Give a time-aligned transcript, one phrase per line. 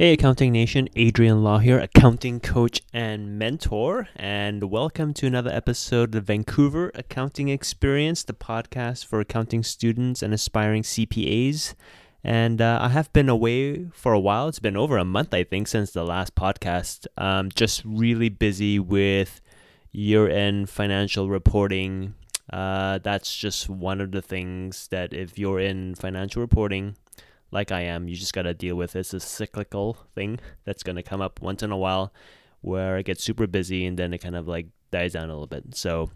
[0.00, 6.10] Hey, Accounting Nation, Adrian Law here, accounting coach and mentor, and welcome to another episode
[6.10, 11.74] of the Vancouver Accounting Experience, the podcast for accounting students and aspiring CPAs.
[12.22, 14.46] And uh, I have been away for a while.
[14.46, 17.08] It's been over a month, I think, since the last podcast.
[17.16, 19.40] Um, just really busy with
[19.90, 22.14] year end financial reporting.
[22.52, 26.94] Uh, that's just one of the things that if you're in financial reporting,
[27.50, 30.96] like I am, you just got to deal with It's a cyclical thing that's going
[30.96, 32.12] to come up once in a while
[32.60, 35.46] where it gets super busy and then it kind of like dies down a little
[35.46, 35.74] bit.
[35.74, 36.10] So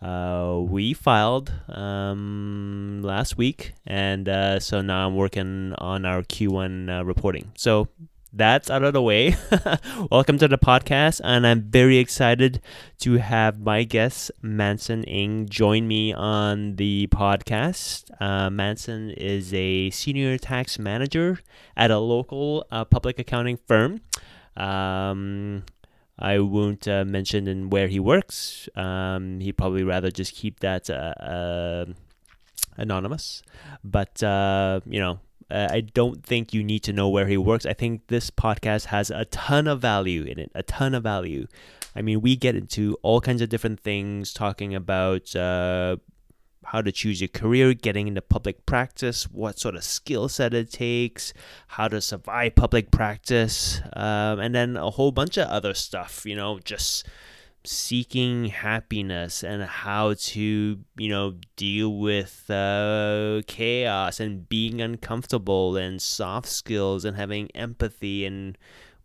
[0.00, 7.00] uh, we filed um, last week, and uh, so now I'm working on our Q1
[7.00, 7.52] uh, reporting.
[7.56, 7.88] So
[8.36, 9.34] that's out of the way.
[10.10, 12.60] Welcome to the podcast, and I'm very excited
[12.98, 18.10] to have my guest Manson Ng join me on the podcast.
[18.20, 21.40] Uh, Manson is a senior tax manager
[21.76, 24.02] at a local uh, public accounting firm.
[24.54, 25.64] Um,
[26.18, 28.68] I won't uh, mention in where he works.
[28.76, 31.86] Um, he'd probably rather just keep that uh, uh,
[32.76, 33.42] anonymous.
[33.82, 37.66] But uh, you know, uh, I don't think you need to know where he works.
[37.66, 41.46] I think this podcast has a ton of value in it, a ton of value.
[41.94, 45.96] I mean, we get into all kinds of different things, talking about uh,
[46.66, 50.70] how to choose your career, getting into public practice, what sort of skill set it
[50.70, 51.32] takes,
[51.68, 56.34] how to survive public practice, um, and then a whole bunch of other stuff, you
[56.34, 57.06] know, just
[57.66, 66.00] seeking happiness and how to you know deal with uh, chaos and being uncomfortable and
[66.00, 68.56] soft skills and having empathy and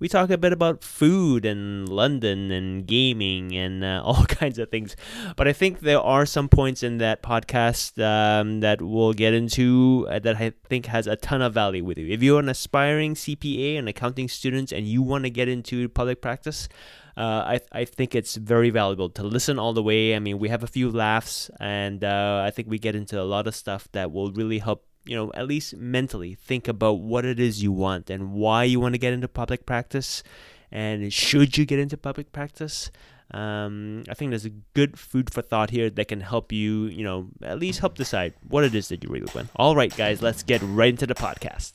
[0.01, 4.69] we talk a bit about food and London and gaming and uh, all kinds of
[4.69, 4.95] things.
[5.37, 10.07] But I think there are some points in that podcast um, that we'll get into
[10.09, 12.07] uh, that I think has a ton of value with you.
[12.07, 16.19] If you're an aspiring CPA and accounting student and you want to get into public
[16.19, 16.67] practice,
[17.15, 20.15] uh, I, I think it's very valuable to listen all the way.
[20.15, 23.23] I mean, we have a few laughs, and uh, I think we get into a
[23.23, 27.25] lot of stuff that will really help you know, at least mentally think about what
[27.25, 30.23] it is you want and why you want to get into public practice
[30.71, 32.91] and should you get into public practice.
[33.31, 37.03] Um, I think there's a good food for thought here that can help you, you
[37.03, 39.49] know, at least help decide what it is that you really want.
[39.55, 41.73] All right, guys, let's get right into the podcast.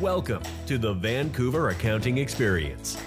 [0.00, 3.02] Welcome to the Vancouver Accounting Experience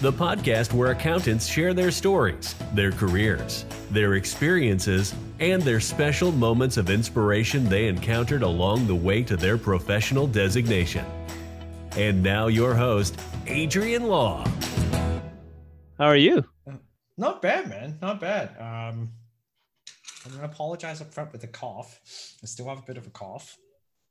[0.00, 6.76] the podcast where accountants share their stories, their careers, their experiences, and their special moments
[6.76, 11.04] of inspiration they encountered along the way to their professional designation.
[11.96, 14.46] And now, your host, Adrian Law.
[15.98, 16.44] How are you?
[17.16, 17.98] Not bad, man.
[18.00, 18.50] Not bad.
[18.60, 19.10] Um,
[20.24, 21.98] I'm gonna apologize up front with a cough.
[22.40, 23.56] I still have a bit of a cough,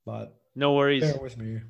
[0.06, 1.04] but no worries.
[1.04, 1.62] Bear with me.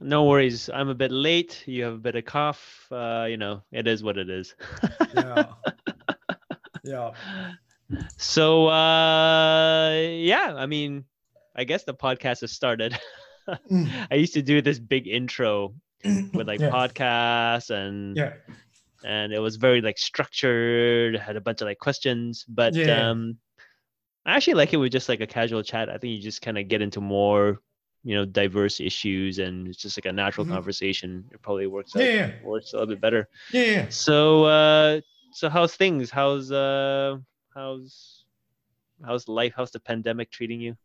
[0.00, 0.70] No worries.
[0.72, 1.64] I'm a bit late.
[1.66, 2.86] You have a bit of cough.
[2.90, 4.54] Uh, you know, it is what it is.
[5.14, 5.44] yeah.
[6.84, 7.10] Yeah.
[8.16, 11.04] So uh yeah, I mean,
[11.54, 12.98] I guess the podcast has started.
[13.70, 13.90] Mm.
[14.10, 16.70] I used to do this big intro with like yeah.
[16.70, 18.34] podcasts and yeah.
[19.04, 23.10] and it was very like structured, had a bunch of like questions, but yeah.
[23.10, 23.36] um
[24.24, 25.88] I actually like it with just like a casual chat.
[25.88, 27.60] I think you just kind of get into more
[28.04, 30.54] you know diverse issues and it's just like a natural mm-hmm.
[30.54, 31.24] conversation.
[31.32, 33.28] It probably works out, yeah, works a little bit better.
[33.52, 33.88] Yeah, yeah.
[33.88, 35.00] so uh
[35.32, 36.10] so how's things?
[36.10, 37.18] How's uh
[37.54, 38.24] how's
[39.04, 39.52] how's life?
[39.56, 40.76] How's the pandemic treating you?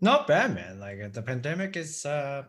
[0.00, 0.78] Not bad man.
[0.78, 2.44] Like the pandemic is uh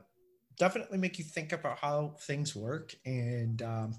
[0.57, 3.95] definitely make you think about how things work and um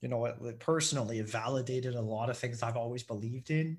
[0.00, 3.76] you know it, personally it validated a lot of things i've always believed in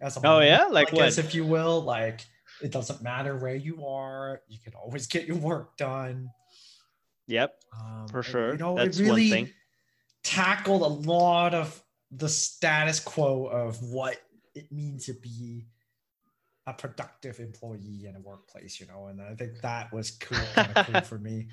[0.00, 0.64] as a oh yeah?
[0.64, 1.06] Like, like what?
[1.06, 1.80] as if you will.
[1.82, 2.24] Like
[2.62, 4.40] it doesn't matter where you are.
[4.48, 6.30] You can always get your work done.
[7.26, 8.52] Yep, um, for sure.
[8.52, 9.50] You know, That's it really one thing.
[10.22, 14.16] tackled a lot of the status quo of what
[14.54, 15.66] it means to be
[16.66, 20.76] a productive employee in a workplace, you know, and I think that was cool, kind
[20.76, 21.48] of cool for me.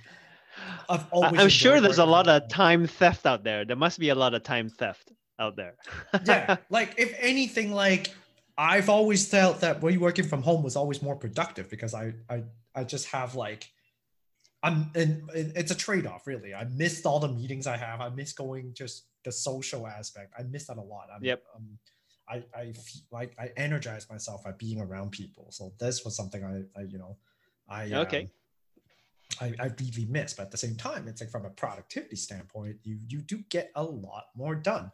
[0.89, 3.65] I've always I'm sure there's a lot of time theft out there.
[3.65, 5.75] There must be a lot of time theft out there.
[6.25, 8.13] yeah, like if anything, like
[8.57, 12.43] I've always felt that we working from home was always more productive because I I
[12.75, 13.69] I just have like
[14.61, 16.53] I'm and it's a trade-off really.
[16.53, 17.99] I missed all the meetings I have.
[17.99, 20.33] I miss going just the social aspect.
[20.37, 21.07] I miss that a lot.
[21.13, 21.43] I'm, yep.
[21.55, 21.77] Um,
[22.29, 25.47] I I feel like I energize myself by being around people.
[25.51, 27.17] So this was something I, I you know
[27.67, 28.21] I okay.
[28.21, 28.29] Um,
[29.41, 32.77] I, I really miss, but at the same time, it's like from a productivity standpoint,
[32.83, 34.91] you you do get a lot more done.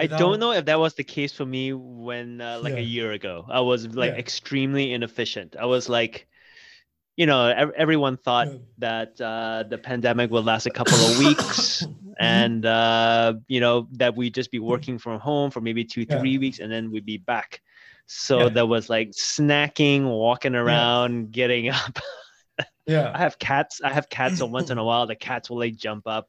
[0.00, 2.80] I don't know if that was the case for me when uh, like yeah.
[2.80, 3.44] a year ago.
[3.48, 4.18] I was like yeah.
[4.18, 5.56] extremely inefficient.
[5.58, 6.26] I was like,
[7.16, 8.58] you know, ev- everyone thought Yeah.
[8.78, 11.84] that uh, the pandemic would last a couple of weeks,
[12.18, 16.38] and uh, you know that we'd just be working from home for maybe two, three
[16.38, 17.60] weeks, and then we'd be back.
[18.06, 21.98] So there was like snacking, walking around, getting up.
[22.86, 23.80] Yeah, I have cats.
[23.84, 26.28] I have cats, so once in a while the cats will like jump up,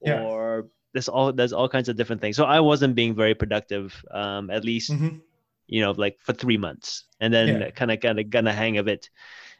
[0.00, 2.36] or there's all there's all kinds of different things.
[2.36, 5.20] So I wasn't being very productive, um, at least Mhm.
[5.66, 8.78] you know, like for three months, and then kind of kind of got a hang
[8.78, 9.10] of it.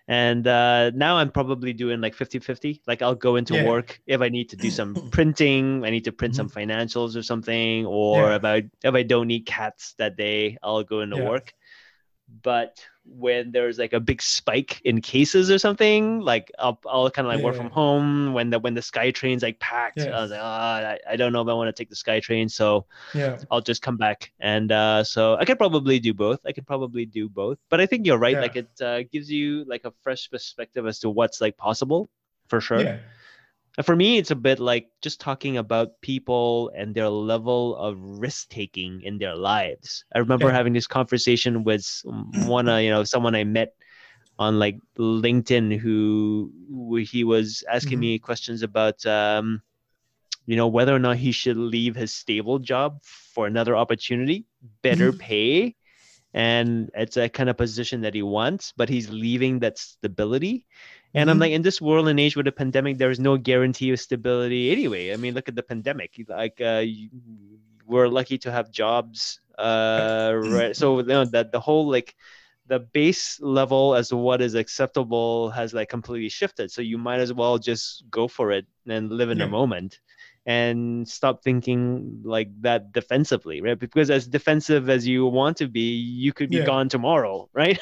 [0.09, 2.81] And uh, now I'm probably doing like 50 50.
[2.87, 3.65] Like I'll go into Yeah.
[3.67, 7.23] work if I need to do some printing, I need to print some financials or
[7.23, 8.31] something, or Mm-hmm.
[8.31, 8.37] Yeah.
[8.37, 11.29] if I if I don't need cats that day, I'll go into Yeah.
[11.29, 11.53] work.
[12.43, 17.27] But when there's like a big spike in cases or something, like I'll, I'll kind
[17.27, 17.63] of like work Yeah.
[17.63, 19.99] from home when the when the sky train's like packed.
[19.99, 20.17] Yeah.
[20.17, 22.21] I was like, ah, I, I don't know if I want to take the sky
[22.21, 24.33] train, so yeah I'll just come back.
[24.41, 26.41] And uh, so I could probably do both.
[26.47, 27.59] I could probably do both.
[27.71, 28.35] But I think you're right.
[28.35, 28.41] Yeah.
[28.41, 32.09] Like it uh, gives you like a fresh perspective as to what's like possible
[32.49, 32.81] for sure.
[33.85, 38.49] For me, it's a bit like just talking about people and their level of risk
[38.51, 40.05] taking in their lives.
[40.15, 40.53] I remember Yeah.
[40.53, 43.75] having this conversation with one, uh, you know, someone I met
[44.39, 48.01] on like LinkedIn who, who he was asking Mhm.
[48.01, 49.63] me questions about, um,
[50.47, 54.47] you know, whether or not he should leave his stable job for another opportunity,
[54.83, 55.13] better Mhm.
[55.13, 55.75] pay.
[56.35, 60.67] And it's a kind of position that he wants, but he's leaving that stability.
[61.15, 61.41] And I'm Mhm.
[61.41, 64.71] like, in this world and age with a pandemic, there is no guarantee of stability
[64.71, 65.13] anyway.
[65.13, 66.15] I mean, look at the pandemic.
[66.29, 67.11] Like, uh, you,
[67.87, 69.41] we're lucky to have jobs.
[69.59, 70.77] Uh, right.
[70.77, 72.15] So you know, that the whole like
[72.67, 76.71] the base level as to what is acceptable has like completely shifted.
[76.71, 79.45] So you might as well just go for it and live in Yeah.
[79.45, 79.99] the moment
[80.49, 83.79] and stop thinking like that defensively, right?
[83.79, 86.65] Because as defensive as you want to be, you could be Yeah.
[86.65, 87.81] gone tomorrow, right?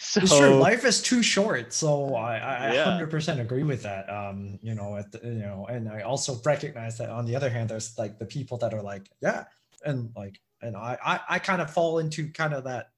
[0.00, 0.56] so It's true.
[0.56, 2.74] Life is too short, so I I Yeah.
[2.74, 4.10] hundred percent agree with that.
[4.10, 7.48] Um, you know, at the, you know, and I also recognize that on the other
[7.50, 9.44] hand, there's like the people that are like, yeah,
[9.84, 12.90] and like, and I I, I kind of fall into kind of that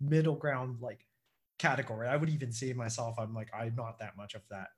[0.00, 1.06] middle ground like
[1.58, 2.08] category.
[2.08, 4.68] I would even say myself, I'm like, I'm not that much of that.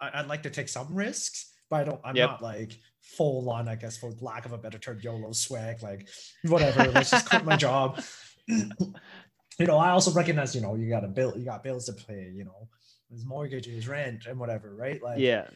[0.00, 2.00] I, I'd like to take some risks, but I don't.
[2.04, 2.30] I'm Yep.
[2.30, 3.68] not like full on.
[3.68, 5.82] I guess for lack of a better term, YOLO swag.
[5.82, 6.08] Like
[6.42, 6.90] whatever.
[6.92, 8.02] let's just quit my job.
[8.46, 11.92] you know, I also recognize, you know, you got a bill, you got bills to
[11.92, 12.30] pay.
[12.34, 12.68] You know,
[13.10, 15.02] there's mortgages, rent, and whatever, right?
[15.02, 15.48] Like, yeah,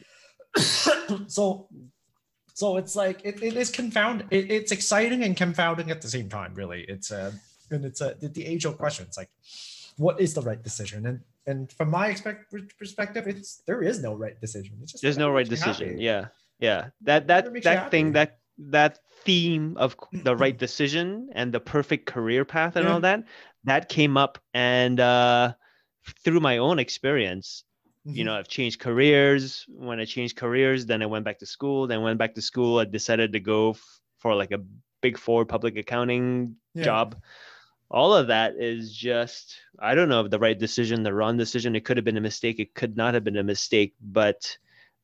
[1.27, 1.67] so
[2.53, 6.29] so it's like it, it is confound it, it's exciting and confounding at the same
[6.29, 7.31] time really it's uh
[7.69, 9.29] and it's a the, the age old question it's like
[9.97, 14.13] what is the right decision and and from my expect perspective it's there is no
[14.13, 15.89] right decision it's just there's no right decision.
[15.97, 16.03] happy.
[16.03, 16.27] Yeah,
[16.59, 16.89] yeah.
[17.01, 18.13] That that that thing happy.
[18.13, 22.93] that that theme of the right decision and the perfect career path and Yeah.
[22.93, 23.23] all that
[23.63, 25.53] that came up and uh
[26.23, 27.63] through my own experience
[28.03, 28.25] you Mhm.
[28.25, 32.01] know i've changed careers when i changed careers then i went back to school then
[32.01, 34.61] went back to school i decided to go f- for like a
[35.01, 36.83] big four public accounting Yeah.
[36.83, 37.15] job
[37.91, 41.75] all of that is just i don't know if the right decision the wrong decision
[41.75, 44.57] it could have been a mistake it could not have been a mistake but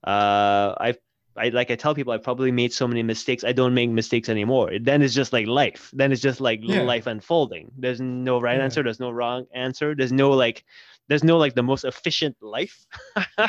[0.06, 0.98] uh i've
[1.40, 3.44] I like I tell people I probably made so many mistakes.
[3.44, 4.72] I don't make mistakes anymore.
[4.82, 5.92] Then it's just like life.
[5.94, 6.82] Then it's just like Yeah.
[6.82, 7.72] life unfolding.
[7.78, 8.64] There's no right Yeah.
[8.64, 8.82] answer.
[8.82, 9.94] There's no wrong answer.
[9.94, 10.66] There's no like
[11.10, 12.88] there's no like the most efficient life.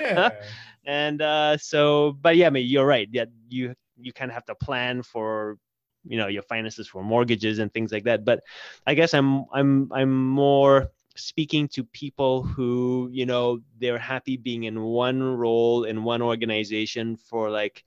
[0.01, 0.31] yeah
[0.87, 3.09] and uh so but yeah, I mean you're right.
[3.11, 5.57] Yeah, you you kind of have to plan for
[6.05, 8.25] you know your finances for mortgages and things like that.
[8.25, 8.41] But
[8.87, 14.65] I guess I'm I'm I'm more speaking to people who you know they're happy being
[14.65, 17.85] in one role in one organization for like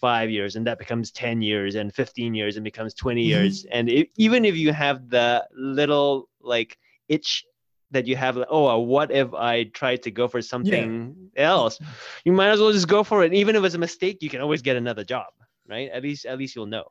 [0.00, 3.26] five years and that becomes 10 years and 15 years and becomes 20 Mhm.
[3.26, 3.64] years.
[3.70, 6.76] And it, even if you have the little like
[7.08, 7.44] itch
[7.90, 11.78] that you have like, oh uh, what if i tried to go for something else?
[12.24, 13.32] You might as well just go for it.
[13.32, 15.26] Even if it's a mistake you can always get another job
[15.68, 15.88] right?
[15.90, 16.88] At least at least you'll know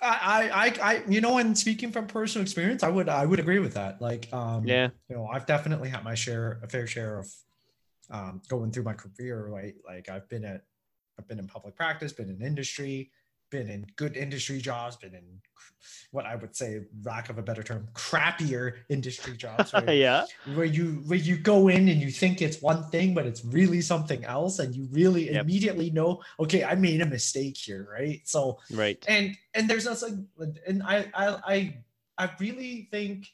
[0.00, 0.48] I,
[0.82, 3.74] I i you know and speaking from personal experience i would i would agree with
[3.74, 4.00] that.
[4.00, 4.88] Like um yeah.
[5.08, 7.28] you know i've definitely had my share a fair share of
[8.10, 9.74] um, going through my career right?
[9.86, 10.62] Like i've been at
[11.18, 13.10] i've been in public practice been in industry
[13.52, 15.24] been in good industry jobs been in
[16.10, 19.88] what i would say lack of a better term crappier industry jobs right?
[19.90, 23.44] yeah where you where you go in and you think it's one thing but it's
[23.44, 25.42] really something else and you really Yep.
[25.44, 30.08] immediately know okay i made a mistake here right so right and and there's also
[30.66, 31.56] and I I I
[32.18, 33.26] I really think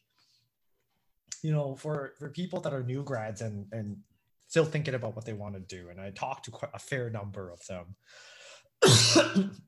[1.42, 3.96] you know for for people that are new grads and and
[4.48, 7.10] still thinking about what they want to do and I talked to quite a fair
[7.10, 7.96] number of them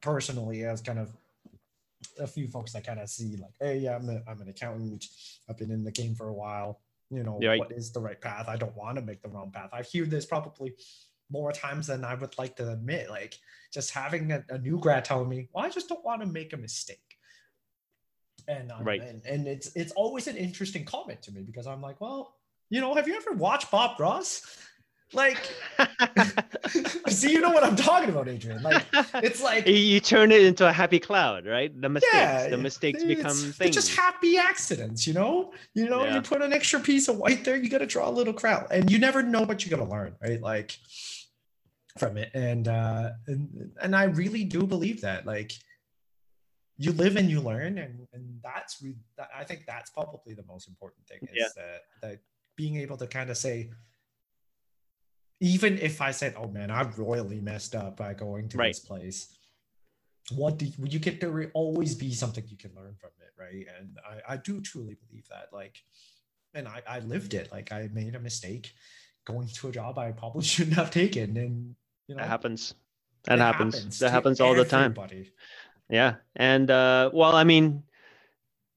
[0.00, 1.14] personally as kind of
[2.18, 5.04] a few folks that kind of see like hey yeah I'm, a, I'm an accountant.
[5.48, 6.80] I've been in the game for a while.
[7.10, 7.58] You know Right.
[7.58, 8.48] what is the right path?
[8.48, 9.70] I don't want to make the wrong path.
[9.72, 10.74] I've heard this probably
[11.32, 13.38] more times than i would like to admit like
[13.72, 16.52] just having a, a new grad telling me well i just don't want to make
[16.52, 16.98] a mistake.
[18.48, 19.00] And um, Right.
[19.00, 22.34] and, and it's it's always an interesting comment to me because i'm like well
[22.68, 24.42] you know have you ever watched bob ross
[25.12, 25.38] like
[27.08, 30.42] see you know what i'm talking about adrian like it's like you, you turn it
[30.42, 31.72] into a happy cloud, right?
[31.80, 33.74] The mistakes, yeah, the mistakes it's- become they're things.
[33.74, 35.52] just happy accidents, you know.
[35.74, 36.14] You know, Yeah.
[36.16, 38.66] you put an extra piece of white there, you got to draw a little crowd,
[38.70, 40.40] and you never know what you're gonna learn, right?
[40.40, 40.76] Like
[41.98, 45.52] from it, and uh, and and I really do believe that, like.
[46.82, 50.44] You live and you learn, and and that's re- that- I think that's probably the
[50.48, 51.48] most important thing is Yeah.
[51.56, 52.18] that that
[52.56, 53.68] being able to kind of say,
[55.40, 58.68] even if I said, "Oh man, I've royally messed up by going to Right.
[58.68, 59.36] this place,"
[60.30, 63.32] what do you, you get there will always be something you can learn from it,
[63.38, 63.66] right?
[63.78, 65.82] And I, I do truly believe that, like,
[66.54, 67.50] and I, I lived it.
[67.50, 68.72] Like, I made a mistake
[69.24, 71.74] going to a job I probably shouldn't have taken, and
[72.06, 72.74] you know, that happens.
[73.24, 73.98] That it happens.
[73.98, 74.94] That happens all the time.
[75.88, 76.16] Yeah.
[76.36, 77.82] And uh well, I mean,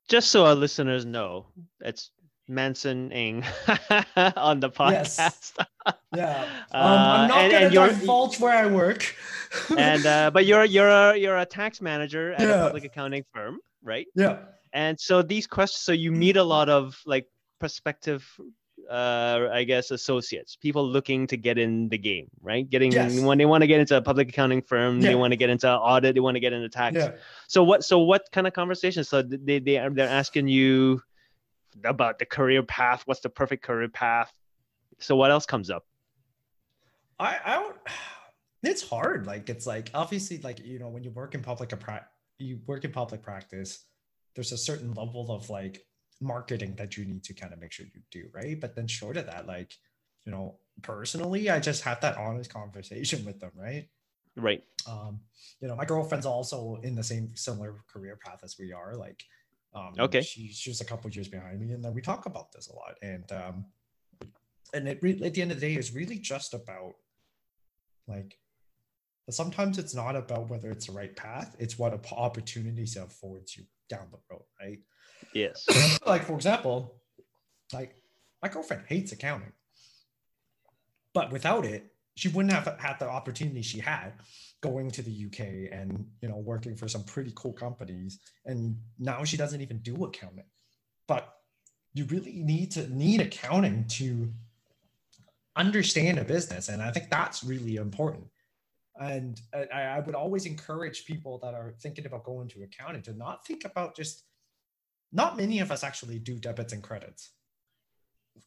[0.10, 1.48] just so our listeners know,
[1.80, 2.12] it's
[2.48, 3.44] Manson Ng
[4.36, 5.54] on the Yes.
[6.16, 6.42] Yeah,
[6.72, 9.16] um, Uh, I'm not and- gonna divulge where I work.
[9.78, 13.60] and uh but you're you're a you're a tax manager at a public accounting firm,
[13.84, 14.08] right?
[14.16, 14.38] yeah,
[14.74, 17.28] And so these questions so you meet a lot of like
[17.60, 18.26] prospective
[18.90, 22.68] uh I guess associates, people looking to get in the game, right?
[22.68, 23.20] Getting Yes.
[23.20, 25.70] when they want to get into a public accounting firm, they want to get into
[25.72, 26.96] audit, they want to get into tax.
[26.98, 27.12] yeah.
[27.48, 27.84] So what?
[27.86, 29.08] So what kind of conversations?
[29.08, 31.02] So they they are they're asking you
[31.86, 33.04] about the career path.
[33.06, 34.34] What's the perfect career path?
[35.00, 35.86] So what else comes up?
[37.24, 37.76] I, I don't.
[38.66, 39.28] It's hard.
[39.28, 41.74] Like it's like obviously like you know when you work in public
[42.38, 43.84] you work in public practice,
[44.36, 45.86] there's a certain level of like
[46.22, 48.58] marketing that you need to kind of make sure you do right.
[48.58, 49.74] But then short of that, like
[50.26, 53.90] you know personally, I just have that honest conversation with them, right?
[54.38, 54.64] Right.
[54.90, 55.20] Um,
[55.60, 58.96] you know, my girlfriend's also in the same similar career path as we are.
[58.96, 59.26] Like,
[59.76, 60.22] um, Okay.
[60.22, 62.96] she's just a couple years behind me, and then we talk about this a lot.
[63.02, 63.66] And um,
[64.74, 66.94] and it really at the end of the day is really just about
[68.08, 68.38] like
[69.30, 73.58] sometimes it's not about whether it's the right path; it's what op- opportunities it affords
[73.58, 74.80] you down the road, right?
[75.34, 75.66] Yes.
[76.06, 77.02] like for example,
[77.74, 77.96] like
[78.42, 79.54] my girlfriend hates accounting,
[81.14, 84.14] but without it, she wouldn't have had the opportunity she had
[84.62, 88.20] going to the UK and you know working for some pretty cool companies.
[88.46, 90.46] And now she doesn't even do accounting.
[91.08, 91.34] But
[91.94, 94.32] you really need to need accounting to
[95.56, 98.26] understand a business, and I think that's really important.
[99.00, 103.14] And I, I would always encourage people that are thinking about going to accounting to
[103.14, 104.24] not think about just
[105.12, 107.32] not many of us actually do debits and credits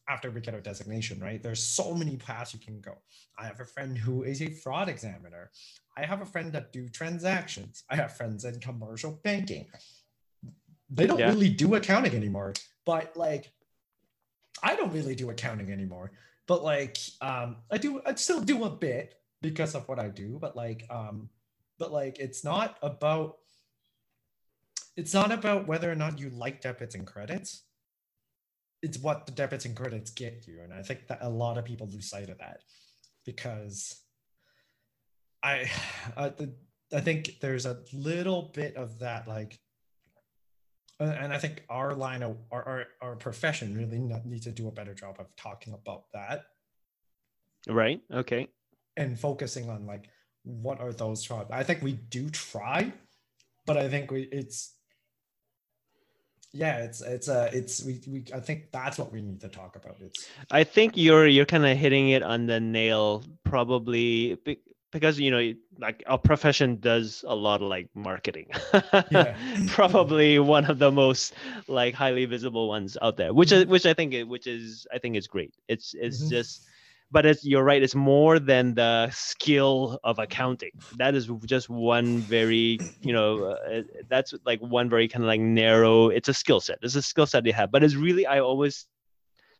[0.09, 1.41] after we get our designation, right?
[1.41, 2.97] There's so many paths you can go.
[3.37, 5.51] I have a friend who is a fraud examiner.
[5.95, 7.83] I have a friend that do transactions.
[7.89, 9.67] I have friends in commercial banking.
[10.89, 11.29] They don't Yeah.
[11.29, 12.53] really do accounting anymore,
[12.85, 13.51] but like
[14.63, 16.11] I don't really do accounting anymore.
[16.47, 20.37] But like um I do I still do a bit because of what I do,
[20.39, 21.29] but like um
[21.77, 23.37] but like it's not about
[24.97, 27.63] it's not about whether or not you like debits and credits.
[28.81, 30.61] It's what the debits and credits get you.
[30.63, 32.61] And I think that a lot of people lose sight of that
[33.25, 34.01] because
[35.43, 35.69] I,
[36.17, 36.33] I,
[36.91, 39.59] I think there's a little bit of that, like,
[40.99, 44.71] and I think our line of our, our, our profession really needs to do a
[44.71, 46.45] better job of talking about that
[47.67, 48.01] right.
[48.11, 48.47] Okay.
[48.95, 50.09] and focusing on like
[50.43, 51.51] what are those jobs.
[51.51, 52.91] I think we do try,
[53.65, 54.73] but I think we it's
[56.53, 59.75] yeah, it's it's uh it's we, we I think that's what we need to talk
[59.75, 59.97] about.
[59.99, 64.37] It's I think you're you're kind of hitting it on the nail, probably
[64.99, 68.47] because you know, like our profession does a lot of like marketing.
[69.09, 69.37] Yeah.
[69.67, 71.33] probably one of the most
[71.67, 75.15] like highly visible ones out there, which is which I think which is I think
[75.15, 75.53] is great.
[75.67, 76.29] It's it's Mhm.
[76.29, 76.61] just
[77.11, 82.23] but it's you're right it's more than the skill of accounting that is just one
[82.25, 86.59] very you know uh, that's like one very kind of like narrow it's a skill
[86.59, 88.87] set it's a skill set they have but it's really i always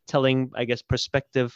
[0.08, 1.56] telling i guess prospective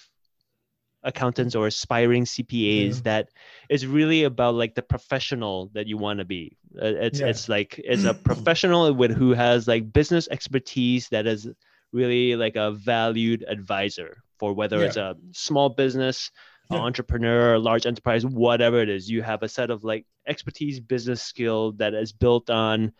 [1.03, 3.01] accountants or aspiring cpas Yeah.
[3.03, 3.29] that
[3.70, 7.27] it's really about like the professional that you want to be Uh, it's Yeah.
[7.31, 11.50] it's like it's a professional with who has like business expertise that is
[11.91, 16.31] really like a valued advisor for whether it's a small business,
[16.72, 16.79] Yeah.
[16.79, 19.10] entrepreneur, large enterprise, whatever it is.
[19.10, 22.93] You have a set of like expertise, business skill that is built on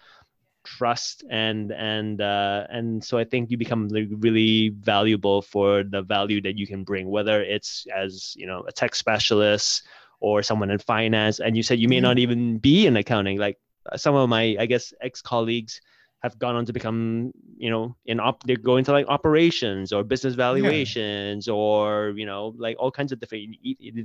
[0.63, 6.41] trust and and uh, and so I think you become really valuable for the value
[6.41, 9.83] that you can bring, whether it's as you know a tech specialist
[10.19, 11.39] or someone in finance.
[11.39, 12.01] And you said you may Mhm.
[12.03, 13.37] not even be in accounting.
[13.37, 13.57] Like
[13.91, 15.81] uh, some of my I guess ex colleagues
[16.23, 20.03] have gone on to become you know in op they're going to like operations or
[20.03, 23.55] business valuations or you know like all kinds of different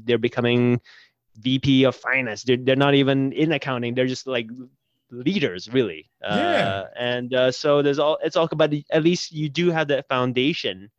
[0.06, 0.80] they're becoming
[1.38, 4.48] vp of finance they're, they're not even in accounting they're just like
[5.10, 6.28] leaders really Yeah.
[6.28, 10.08] uh, and uh, so there's all it's all about at least you do have that
[10.08, 10.90] foundation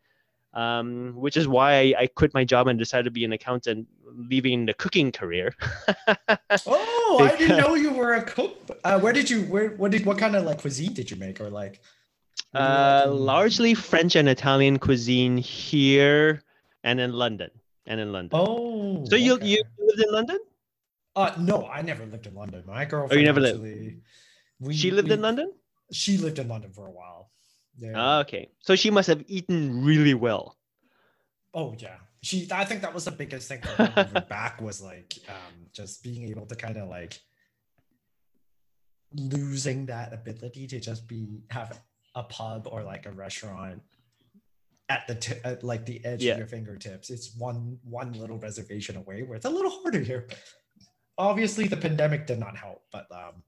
[0.53, 3.87] um, which is why I, I quit my job and decided to be an accountant
[4.05, 5.53] leaving the cooking career
[7.09, 8.69] Oh, I didn't know you were a cook.
[8.83, 9.43] Uh, where did you?
[9.43, 9.69] Where?
[9.71, 10.05] What did?
[10.05, 11.79] What kind of like cuisine did you make, or like?
[12.53, 16.41] Uh, largely French and Italian cuisine here
[16.83, 17.49] and in London.
[17.85, 18.37] And in London.
[18.37, 19.05] Oh.
[19.05, 19.47] so you okay.
[19.47, 20.39] you lived in London?
[21.17, 22.63] Uh, no, I never lived in London.
[22.67, 23.19] My girlfriend.
[23.21, 23.97] Oh, never lived- actually,
[24.59, 25.51] We, she lived we- in London?
[25.91, 27.31] She lived in London for a while.
[27.79, 27.93] Yeah.
[27.95, 28.51] Ah, okay.
[28.59, 30.57] So she must have eaten really well.
[31.53, 31.97] oh yeah.
[32.21, 32.47] She.
[32.51, 36.03] I think that was the biggest thing for her moving back was like um, just
[36.03, 37.19] being able to kind of like
[39.13, 41.79] losing that ability to just be have
[42.15, 43.81] a pub or like a restaurant
[44.89, 46.33] at the t- at like the edge Yeah.
[46.33, 47.09] of your fingertips.
[47.09, 50.27] It's one one little reservation away where it's a little harder here.
[51.17, 53.43] Obviously, the pandemic did not help, but um,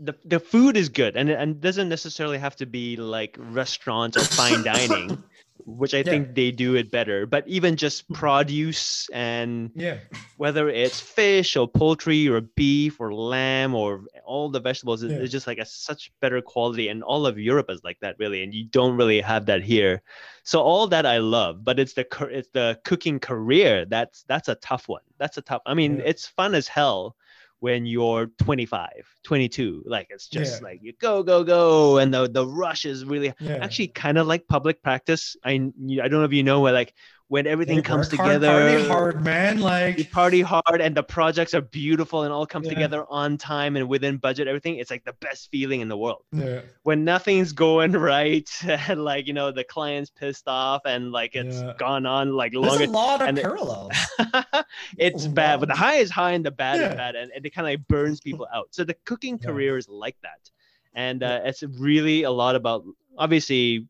[0.00, 4.24] The the food is good and and doesn't necessarily have to be like restaurants or
[4.24, 5.22] fine dining,
[5.76, 6.04] which I Yeah.
[6.04, 7.26] think they do it better.
[7.26, 8.14] But even just hmm.
[8.14, 9.98] produce and yeah,
[10.38, 15.16] whether it's fish or poultry or beef or lamb or all the vegetables Yeah.
[15.16, 18.42] it's just like a such better quality and all of europe is like that really
[18.42, 20.02] and you don't really have that here
[20.44, 24.54] so all that i love but it's the it's the cooking career that's that's a
[24.56, 26.04] tough one that's a tough i mean Yeah.
[26.06, 27.16] it's fun as hell
[27.60, 28.88] when you're 25
[29.24, 30.68] 22 like it's just Yeah.
[30.68, 33.58] like you go go go and the the rush is really yeah.
[33.62, 36.94] actually kind of like public practice i i don't know if you know where like
[37.28, 39.58] when everything They comes hard, together party hard, man.
[39.58, 42.72] you Like, party hard and the projects are beautiful and all comes Yeah.
[42.74, 46.24] together on time and within budget everything it's like the best feeling in the world
[46.32, 51.34] yeah, when nothing's going right and like you know the client's pissed off and like
[51.34, 51.74] it's Yeah.
[51.78, 53.92] gone on like there's a longer lot of and it- parallels.
[54.98, 56.88] it's Oh, bad but the high is high and the bad Yeah.
[56.90, 59.76] is bad and, and it kind of like burns people out so the cooking career
[59.76, 60.50] is like that
[60.94, 62.84] and uh, it's really a lot about
[63.18, 63.86] obviously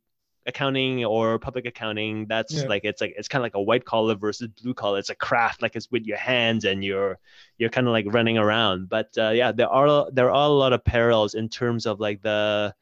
[0.49, 2.69] accounting or public accounting that's Yeah.
[2.69, 5.15] like it's like it's kind of like a white collar versus blue collar it's a
[5.15, 7.19] craft like it's with your hands and you're
[7.59, 10.73] you're kind of like running around but uh, yeah there are there are a lot
[10.73, 12.75] of parallels in terms of like the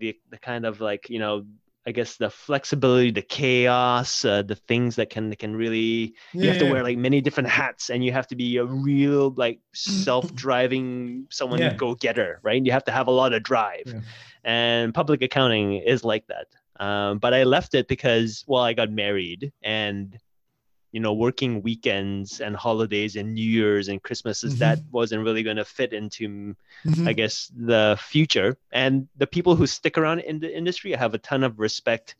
[0.00, 1.44] the, the kind of like you know
[1.86, 6.58] i guess the flexibility the chaos uh, the things that can can really you have
[6.58, 6.72] to Yeah.
[6.72, 11.58] wear like many different hats and you have to be a real like self-driving someone
[11.60, 11.74] Yeah.
[11.74, 14.00] go-getter right you have to have a lot of drive Yeah.
[14.44, 16.46] and public accounting is like that
[16.78, 20.18] um, but i left it because well i got married and
[20.92, 24.58] you know working weekends and holidays and new year's and christmases Mhm.
[24.60, 26.54] that wasn't really going to fit into
[26.86, 27.06] Mhm.
[27.08, 31.14] I guess the future and the people who stick around in the industry I have
[31.14, 32.14] a ton of respect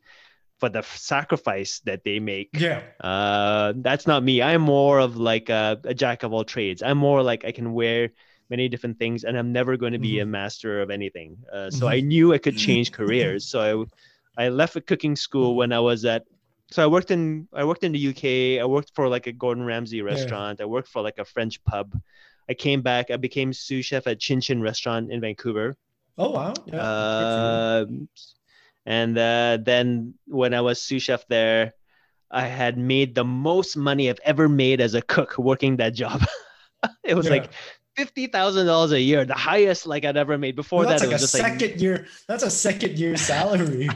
[0.58, 2.50] for the f- sacrifice that they make.
[2.58, 4.42] yeah, Uh, that's not me.
[4.42, 6.82] I'm more of like a, a jack of all trades.
[6.82, 8.10] I'm more like I can wear
[8.50, 11.36] many different things and I'm never going to be a master of anything.
[11.52, 13.44] Uh, so I knew I could change careers.
[13.46, 13.72] So I,
[14.38, 16.24] I left a cooking school when I was at
[16.70, 18.60] so I worked in I worked in the UK.
[18.60, 20.60] I worked for like a Gordon Ramsay restaurant.
[20.60, 21.98] I worked for like a French pub.
[22.48, 23.10] I came back.
[23.10, 25.76] I became sous chef at Chin Chin Restaurant in Vancouver.
[26.18, 26.54] Oh wow.
[26.66, 27.84] Yeah.
[27.86, 28.08] Um,
[28.86, 31.72] and uh, then when I was sous chef there,
[32.30, 36.22] I had made the most money I've ever made as a cook working that job.
[37.04, 37.32] it was Yeah.
[37.32, 37.52] like
[37.98, 40.54] fifty thousand dollars a year, the highest like I'd ever made.
[40.56, 42.06] Before Well, that's that, like it a was just like second year.
[42.28, 43.88] That's a second year salary.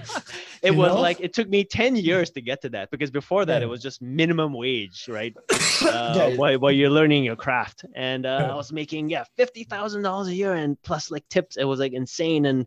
[0.62, 1.00] it was know?
[1.00, 3.66] like it took me 10 years to get to that because before that Yeah.
[3.66, 6.36] it was just minimum wage right uh, Yeah.
[6.36, 8.52] while, while you're learning your craft and uh, Yeah.
[8.52, 12.46] i was making yeah $50000 a year and plus like tips it was like insane
[12.46, 12.66] and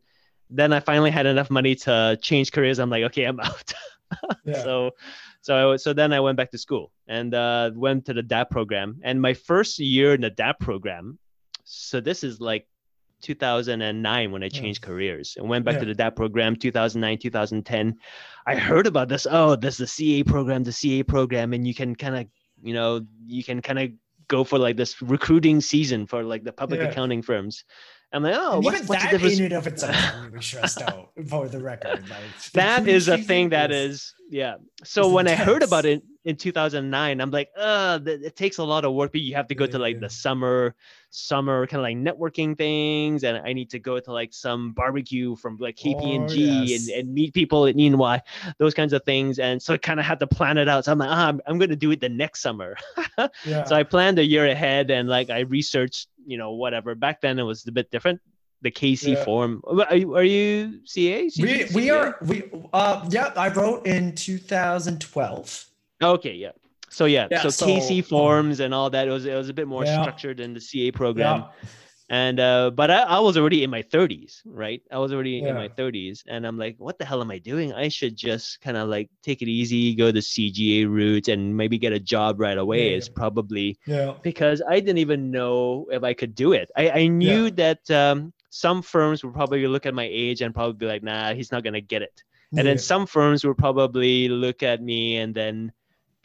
[0.50, 3.74] then i finally had enough money to change careers i'm like okay i'm out
[4.66, 4.92] so
[5.42, 8.50] so I, so then i went back to school and uh, went to the dap
[8.50, 11.18] program and my first year in the dap program
[11.66, 12.68] so this is like
[13.22, 14.50] 2009 when I Yeah.
[14.62, 15.80] changed careers and went back Yeah.
[15.82, 17.96] to the DAP program 2009 2010
[18.48, 21.96] I heard about this oh there's the CA program the CA program and you can
[21.96, 22.28] kind of
[22.62, 23.90] you know you can kind of
[24.28, 26.88] go for like this recruiting season for like the public Yeah.
[26.90, 27.64] accounting firms
[28.14, 31.50] I'm like, oh, even what's the that in and of itself really stressed out for
[31.50, 32.08] the record.
[32.08, 36.36] Like, that is a thing that is yeah so when i heard about it in
[36.36, 39.68] 2009 i'm like uh it takes a lot of work but you have to go
[39.68, 40.02] to like Yeah.
[40.02, 40.76] the summer
[41.12, 45.36] summer kind of like networking things and i need to go to like some barbecue
[45.36, 46.90] from like KPMG Oh, yes.
[46.90, 48.20] and, and meet people at Neenwa,
[48.58, 50.92] those kinds of things and so i kind of had to plan it out so
[50.92, 52.76] i'm like ah, I'm, I'm going to do it the next summer
[53.46, 53.64] Yeah.
[53.66, 57.38] so i planned a year ahead and like i researched you know whatever back then
[57.38, 58.20] it was a bit different
[58.64, 59.24] the kc Yeah.
[59.24, 64.16] form are you, are you ca we we are we uh yeah I wrote in
[64.16, 65.66] 2012.
[66.02, 66.52] Okay, yeah.
[66.90, 69.08] So yeah, Yeah, so, so, KC forms and all that.
[69.08, 70.02] It was it was a bit more Yeah.
[70.02, 71.40] structured in the CA program.
[71.42, 71.70] Yeah.
[72.08, 74.80] And uh, but I, I was already in my 30s, right?
[74.92, 77.74] I was already in my 30s, and I'm like, what the hell am I doing?
[77.74, 81.80] I should just kind of like take it easy, go the CGA route, and maybe
[81.80, 82.94] get a job right away.
[82.94, 84.14] Is probably Yeah.
[84.22, 86.70] because I didn't even know if I could do it.
[86.78, 90.78] I, I knew that um, some firms would probably look at my age and probably
[90.78, 92.24] be like, nah, he's not gonna get it.
[92.56, 95.72] And then some firms would probably look at me and then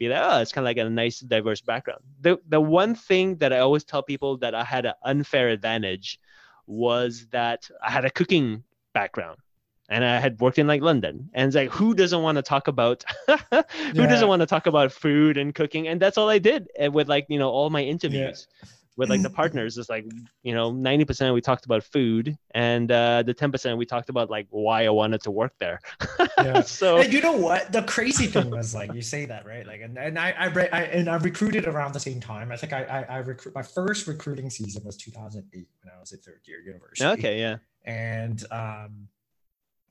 [0.01, 2.01] be like, oh, it's kind of like a nice diverse background.
[2.21, 6.19] The the one thing that I always tell people that I had an unfair advantage
[6.67, 9.37] was that I had a cooking background.
[9.89, 12.67] And I had worked in like London, and it's like, who doesn't want to talk
[12.69, 13.03] about,
[13.97, 14.07] who Yeah.
[14.07, 15.87] doesn't want to talk about food and cooking?
[15.89, 18.47] And that's all I did eh, with like you know all my interviews
[19.01, 19.77] with like the partners.
[19.77, 20.05] It's like
[20.43, 24.09] you know ninety percent we talked about food, and uh, the ten percent we talked
[24.09, 25.79] about like why I wanted to work there.
[26.41, 26.61] Yeah.
[26.61, 27.71] so And you know what?
[27.71, 30.69] The crazy thing was like you say that right, like, and, and I I, re-
[30.71, 32.51] I and I recruited around the same time.
[32.51, 36.13] I think I I, I recruit my first recruiting season was 2008 when I was
[36.13, 37.05] at third year university.
[37.05, 37.57] okay, yeah.
[37.85, 39.07] and um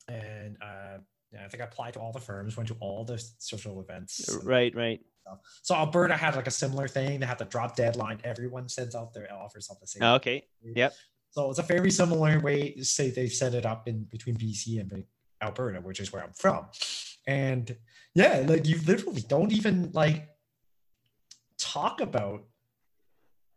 [0.09, 0.97] and uh
[1.31, 4.37] yeah, I think I applied to all the firms, went to all the social events.
[4.43, 4.99] Right, right.
[5.21, 5.39] Stuff.
[5.61, 7.19] So Alberta had like a similar thing.
[7.19, 8.19] They had the drop deadline.
[8.23, 10.03] Everyone sends out their offers on the same.
[10.03, 10.39] Oh, okay.
[10.63, 10.73] day.
[10.75, 10.93] Yep.
[11.31, 12.75] So it's a very similar way.
[12.81, 15.03] Say they set it up in between BC and
[15.41, 16.65] Alberta, which is where I'm from,
[17.25, 17.75] and
[18.13, 20.27] yeah, like you literally don't even like
[21.57, 22.43] talk about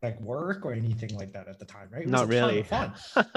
[0.02, 2.02] like work or anything like that at the time, right?
[2.02, 2.62] It was Not a ton of really.
[2.62, 2.92] fun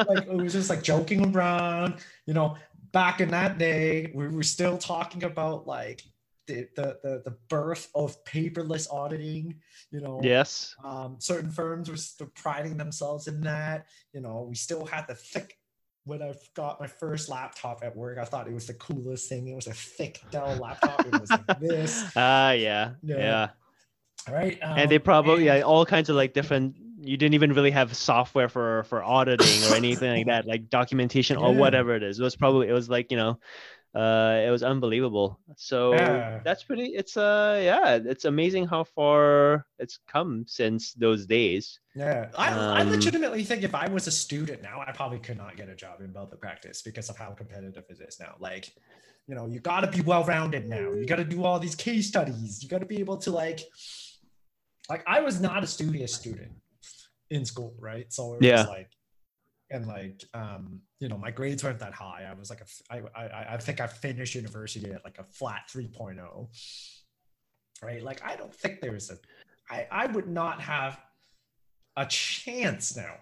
[0.08, 2.56] like it was just like joking around you know
[2.92, 6.04] back in that day we were still talking about like
[6.48, 9.56] the the the, the birth of paperless auditing
[9.92, 10.76] you know yes.
[10.84, 15.16] um certain firms were still priding themselves in that you know we still had the
[15.16, 15.58] thick
[16.06, 19.46] when I got my first laptop at work, I thought it was the coolest thing.
[19.50, 21.06] It was a thick Dell laptop.
[21.06, 23.18] It was like this, Ah, yeah, Yeah.
[23.18, 23.50] yeah.
[24.34, 24.58] right?
[24.62, 26.78] and they Um, probably and- yeah, all kinds of like different.
[27.02, 31.36] You didn't even really have software for for auditing or anything like that, like documentation
[31.36, 32.22] or whatever it is.
[32.22, 33.40] It was probably it was like you know,
[33.96, 35.40] uh, it was unbelievable.
[35.56, 36.42] So Yeah.
[36.44, 36.96] that's pretty.
[36.96, 41.80] It's uh yeah, it's amazing how far it's come since those days.
[41.96, 45.38] Yeah, I, I Um, legitimately think if I was a student now, I probably could
[45.38, 48.36] not get a job in Belter practice because of how competitive it is now.
[48.40, 48.72] Like,
[49.28, 50.94] you know, you got to be well rounded now.
[50.94, 52.62] You got to do all these case studies.
[52.62, 53.62] You got to be able to like,
[54.90, 56.52] like I was not a studious student
[57.32, 58.12] in school, right?
[58.14, 58.60] So it Yeah.
[58.62, 58.92] was like,
[59.70, 62.28] and like, um, you know, my grades weren't that high.
[62.30, 65.70] I was like, a, I, I, I think I finished university at like a flat
[65.70, 66.48] 3.0,
[67.82, 68.04] right?
[68.04, 69.18] Like, I don't think there's a,
[69.70, 71.00] I, I would not have
[71.98, 73.16] a chance now,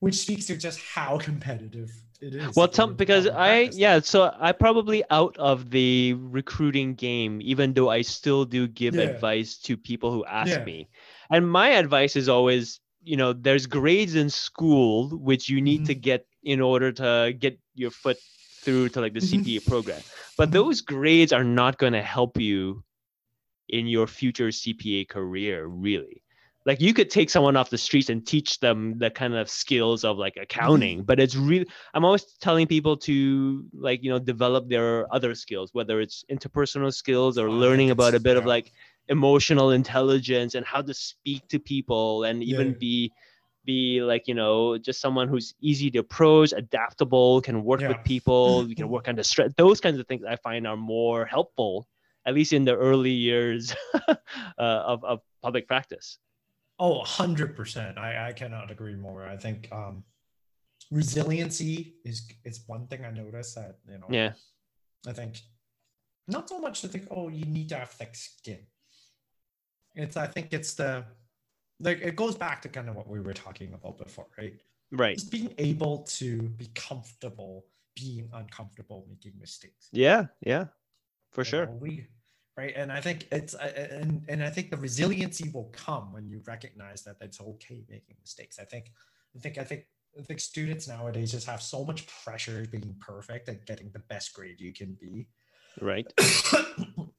[0.00, 2.56] which speaks to just how competitive it is.
[2.56, 7.90] Well, tell because I yeah, so I probably out of the recruiting game, even though
[7.90, 9.02] I still do give Yeah.
[9.02, 10.64] advice to people who ask Yeah.
[10.64, 10.88] me.
[11.30, 15.94] And my advice is always, you know, there's grades in school which you need to
[15.94, 16.00] Mm-hmm.
[16.00, 18.18] get in order to get your foot
[18.64, 19.44] through to like the Mhm.
[19.44, 20.02] CPA program.
[20.36, 20.52] But Mhm.
[20.52, 22.84] those grades are not going to help you
[23.68, 26.22] in your future CPA career, really.
[26.66, 30.04] Like you could take someone off the streets and teach them the kind of skills
[30.04, 34.68] of like accounting, but it's really I'm always telling people to like, you know, develop
[34.68, 38.72] their other skills, whether it's interpersonal skills or learning about a bit of like
[39.08, 42.74] emotional intelligence and how to speak to people and even Yeah.
[42.78, 43.12] be
[43.64, 48.64] be like you know just someone who's easy to approach adaptable can work with people
[48.68, 51.86] you can work under stress those kinds of things i find are more helpful
[52.26, 53.74] at least in the early years
[54.08, 54.14] uh,
[54.58, 56.18] of, of public practice
[56.78, 57.96] Oh, 100%.
[57.96, 59.24] I, I cannot agree more.
[59.26, 60.04] I think um,
[60.90, 64.32] resiliency is is one thing I noticed that, you know, yeah
[65.06, 65.40] I think
[66.28, 68.66] not so much to think, oh, you need to have thick skin.
[69.96, 71.04] It's, I think it's the,
[71.80, 74.54] like, it goes back to kind of what we were talking about before, right?
[74.92, 79.88] right Just being able to be comfortable being uncomfortable making mistakes.
[79.92, 80.66] yeah yeah
[81.32, 82.06] for you sure know, we
[82.56, 86.28] right and i think it's uh, and and i think the resiliency will come when
[86.28, 88.92] you recognize that it's okay making mistakes i think
[89.34, 89.86] i think i think
[90.18, 94.32] I think students nowadays just have so much pressure being perfect and getting the best
[94.32, 95.28] grade you can be.
[95.80, 96.10] Right.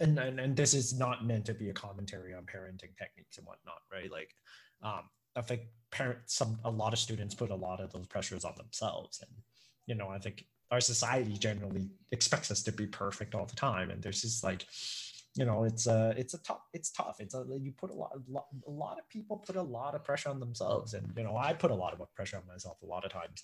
[0.00, 3.46] and, and and this is not meant to be a commentary on parenting techniques and
[3.46, 4.10] whatnot, right?
[4.10, 4.34] Like,
[4.82, 5.02] um,
[5.36, 8.54] I think parents, some a lot of students put a lot of those pressures on
[8.56, 9.30] themselves, and
[9.86, 13.90] you know, I think our society generally expects us to be perfect all the time,
[13.90, 14.66] and there's just like,
[15.34, 17.16] you know, it's a it's a tough it's tough.
[17.20, 19.94] It's a you put a lot, a lot a lot of people put a lot
[19.94, 22.78] of pressure on themselves, and you know, I put a lot of pressure on myself
[22.82, 23.42] a lot of times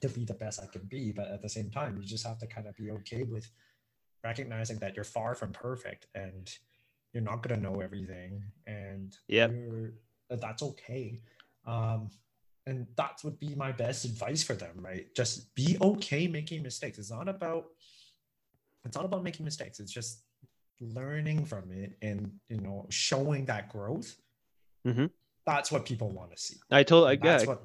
[0.00, 2.38] to be the best I can be, but at the same time, you just have
[2.38, 3.50] to kind of be okay with
[4.26, 6.44] recognizing that you're far from perfect and
[7.12, 8.32] you're not going to know everything
[8.66, 9.48] and Yep.
[10.44, 11.06] that's okay
[11.66, 12.10] um
[12.68, 16.98] and that would be my best advice for them right just be okay making mistakes
[16.98, 17.64] it's not about
[18.84, 20.24] it's not about making mistakes it's just
[20.80, 24.10] learning from it and you know showing that growth
[24.86, 25.10] Mhm.
[25.50, 27.06] that's what people want to see I told.
[27.08, 27.62] I yeah, what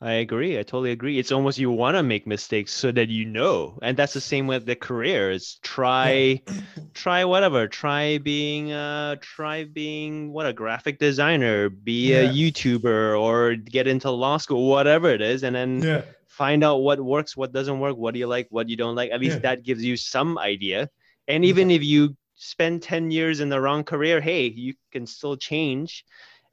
[0.00, 0.58] I agree.
[0.58, 1.18] I totally agree.
[1.18, 4.46] It's almost you want to make mistakes so that you know, and that's the same
[4.46, 5.58] with the careers.
[5.62, 6.42] Try,
[6.94, 7.66] try whatever.
[7.66, 14.10] Try being, uh, try being what a graphic designer, be a YouTuber, or get into
[14.10, 16.02] law school, whatever it is, and then yeah
[16.36, 19.10] find out what works, what doesn't work, what do you like, what you don't like.
[19.10, 19.56] At least Yeah.
[19.56, 20.90] that gives you some idea.
[21.26, 25.38] And even if you spend 10 years in the wrong career, hey, you can still
[25.38, 26.04] change.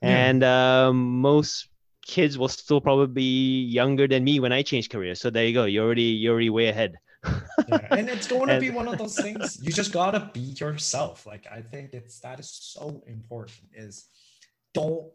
[0.01, 0.07] Yeah.
[0.07, 1.67] And um, most
[2.05, 5.19] kids will still probably be younger than me when I change careers.
[5.21, 5.65] So there you go.
[5.65, 6.95] You're already you're already way ahead.
[7.69, 7.87] yeah.
[7.91, 11.25] and it's going to And- be one of those things you just gotta be yourself
[11.25, 14.07] like i think it's that is so important is
[14.73, 15.07] don't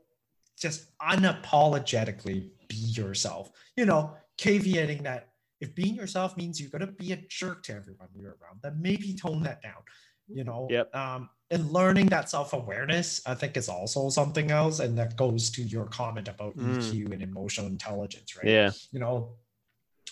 [0.59, 5.29] just unapologetically be yourself you know caveating that
[5.61, 9.13] if being yourself means you're gonna be a jerk to everyone you're around then maybe
[9.15, 9.83] tone that down
[10.29, 10.95] you know Yep.
[10.97, 15.63] um and learning that self-awareness i think is also something else and that goes to
[15.63, 16.77] your comment about Mm.
[16.77, 18.71] eq and emotional intelligence right Yeah.
[18.93, 19.15] you know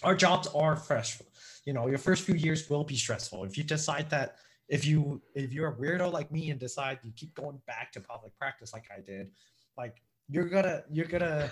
[0.03, 1.27] our jobs are stressful
[1.66, 4.37] you know your first few years will be stressful if you decide that
[4.68, 8.01] if you if you're a weirdo like me and decide you keep going back to
[8.01, 9.31] public practice like i did
[9.77, 9.94] like
[10.29, 11.51] you're gonna you're gonna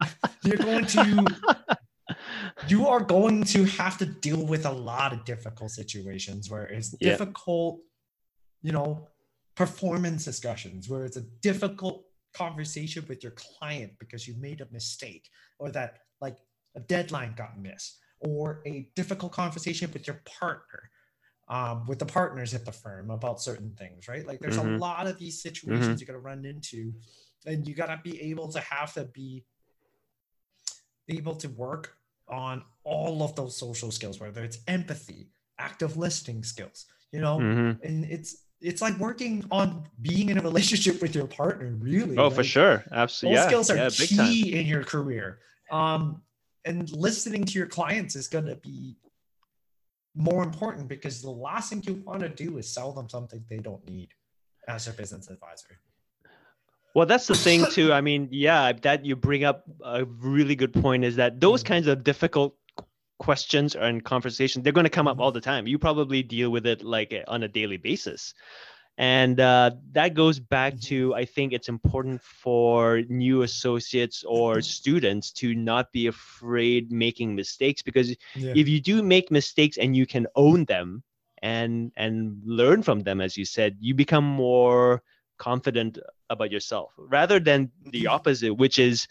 [0.44, 1.26] you're going to
[2.68, 6.94] you are going to have to deal with a lot of difficult situations where it's
[7.00, 7.10] Yeah.
[7.10, 7.80] difficult
[8.62, 9.06] you know
[9.54, 15.28] performance discussions where it's a difficult conversation with your client because you made a mistake
[15.58, 16.36] or that like
[16.76, 20.90] a deadline got missed or a difficult conversation with your partner
[21.48, 24.26] um, with the partners at the firm about certain things right?
[24.26, 24.76] Like there's Mhm.
[24.76, 26.92] a lot of these situations you're going to run into
[27.44, 29.44] and you got to be able to have to be
[31.08, 31.96] able to work
[32.28, 37.40] on all of those social skills whether it's empathy active listening skills you know?
[37.40, 42.16] Hmm and it's it's like working on being in a relationship with your partner really
[42.18, 42.76] Oh, for like, sure.
[42.78, 43.36] those Absolutely.
[43.40, 43.46] Yeah.
[43.48, 44.26] skills are yeah, big time.
[44.28, 45.38] key in your career
[45.70, 46.20] um
[46.64, 48.96] and listening to your clients is going to be
[50.14, 53.58] more important because the last thing you want to do is sell them something they
[53.58, 54.08] don't need
[54.68, 55.78] as a business advisor
[56.94, 57.92] Well, that's the thing too.
[57.92, 61.66] I mean, yeah, that you bring up a really good point is that those Mhm.
[61.66, 62.56] kinds of difficult
[63.20, 65.28] questions and conversations they're going to come up Mhm.
[65.28, 65.68] all the time.
[65.68, 68.34] You probably deal with it like uh, on a daily basis.
[68.98, 74.62] And uh, that goes back to I think it's important for new associates or Mhm.
[74.62, 79.96] students to not be afraid making mistakes because yeah if you do make mistakes and
[79.96, 81.02] you can own them
[81.42, 85.02] and and learn from them as you said you become more
[85.38, 85.98] confident
[86.30, 89.06] about yourself rather than the opposite which is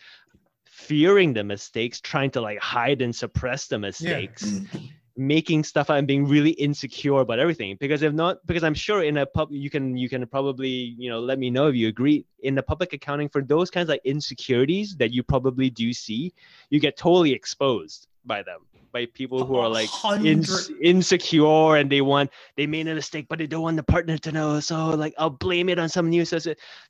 [0.80, 4.86] fearing the mistakes trying to like hide and suppress the mistakes mm-hmm.
[5.18, 9.04] making stuff up and being really insecure about everything because if not because i'm sure
[9.04, 11.90] in a pub you can you can probably you know let me know if you
[11.90, 12.26] agree.
[12.42, 16.34] In the public accounting for those kinds of like insecurities that you probably do see
[16.70, 18.62] you get totally exposed by them
[18.92, 19.90] by people who are like
[20.24, 24.18] ins- insecure and they want they made a mistake but they don't want the partner
[24.18, 26.40] to know so like i'll blame it on some news so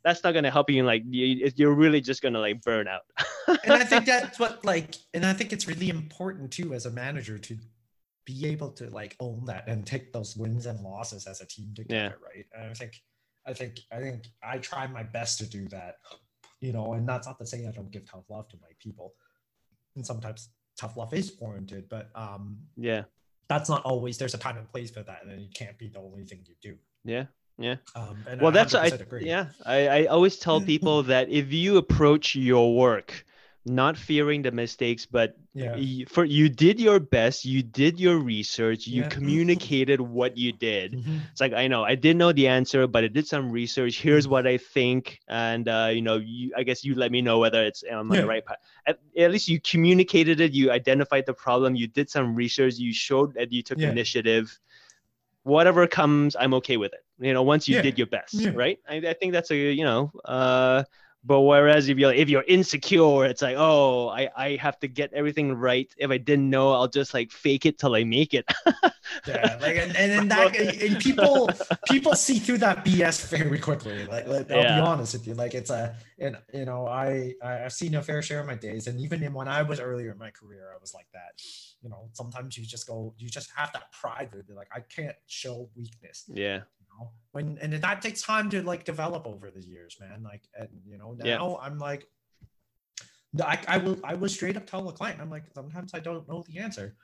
[0.03, 2.87] that's not going to help you like you, you're really just going to like burn
[2.87, 3.01] out
[3.63, 6.91] and I think that's what like, and I think it's really important too as a
[6.91, 7.57] manager to
[8.25, 11.73] be able to like own that and take those wins and losses as a team
[11.75, 12.45] together, right?
[12.53, 13.01] And I think,
[13.45, 15.95] I think, I think I try my best to do that,
[16.61, 19.13] you know, and that's not to say I don't give tough love to my people,
[19.95, 23.03] and sometimes tough love is warranted, but um, yeah
[23.49, 24.17] that's not always.
[24.17, 26.55] There's a time and place for that, and it can't be the only thing you
[26.61, 26.77] do.
[27.03, 27.25] yeah
[27.95, 29.25] Um, and well I that's I, agree.
[29.27, 33.25] yeah I, I always tell people that if you approach your work
[33.65, 38.17] not fearing the mistakes, but yeah y- for you did your best, you did your
[38.17, 39.09] research, you Yeah.
[39.09, 40.93] communicated what you did.
[40.93, 41.27] Mhm.
[41.31, 44.01] It's like I know I didn't know the answer, but I did some research.
[44.01, 47.39] Here's what I think, and uh, you know, you I guess you let me know
[47.39, 48.21] whether it's on Yeah.
[48.21, 48.57] the right path.
[48.87, 50.53] At, at least you communicated it.
[50.53, 51.75] You identified the problem.
[51.75, 52.75] You did some research.
[52.77, 54.57] You showed that you took initiative.
[55.43, 56.99] Whatever comes, I'm okay with it.
[57.19, 58.77] You know, once you did your best, right?
[58.87, 60.11] I, I think that's a you know.
[60.25, 60.83] Uh,
[61.23, 65.11] but whereas if you're if you're insecure, it's like, oh, I, I have to get
[65.13, 65.93] everything right.
[65.97, 68.45] If I didn't know, I'll just like fake it till I make it.
[69.25, 71.51] yeah like and, and then that and people
[71.85, 74.75] people see through that bs very quickly like, like, i'll Yeah.
[74.75, 78.21] be honest with you like it's a and you know i i've seen a fair
[78.21, 80.77] share of my days and even in when i was earlier in my career i
[80.79, 81.33] was like that
[81.81, 85.15] you know sometimes you just go you just have that pride you're like i can't
[85.27, 86.61] show weakness yeah.
[86.99, 90.69] Know when and that takes time to like develop over the years man like and
[90.85, 91.55] you know now Yeah.
[91.65, 92.05] i'm like
[93.41, 96.27] I, I will I will straight up tell the client I'm like sometimes I don't
[96.27, 96.95] know the answer.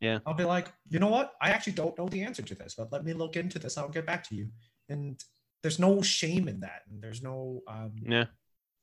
[0.00, 0.18] Yeah.
[0.26, 1.34] I'll be like, you know what?
[1.40, 3.76] I actually don't know the answer to this, but let me look into this.
[3.78, 4.48] I'll get back to you.
[4.88, 5.22] And
[5.62, 8.24] there's no shame in that, and there's no um Yeah.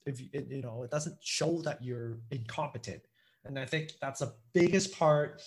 [0.05, 3.01] if you, it, you know it doesn't show that you're incompetent
[3.45, 5.41] and i think that's the biggest part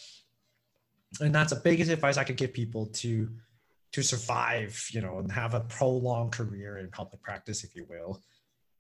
[1.21, 3.31] and that's the biggest advice i could give people to
[3.93, 8.23] to survive you know and have a prolonged career in public practice if you will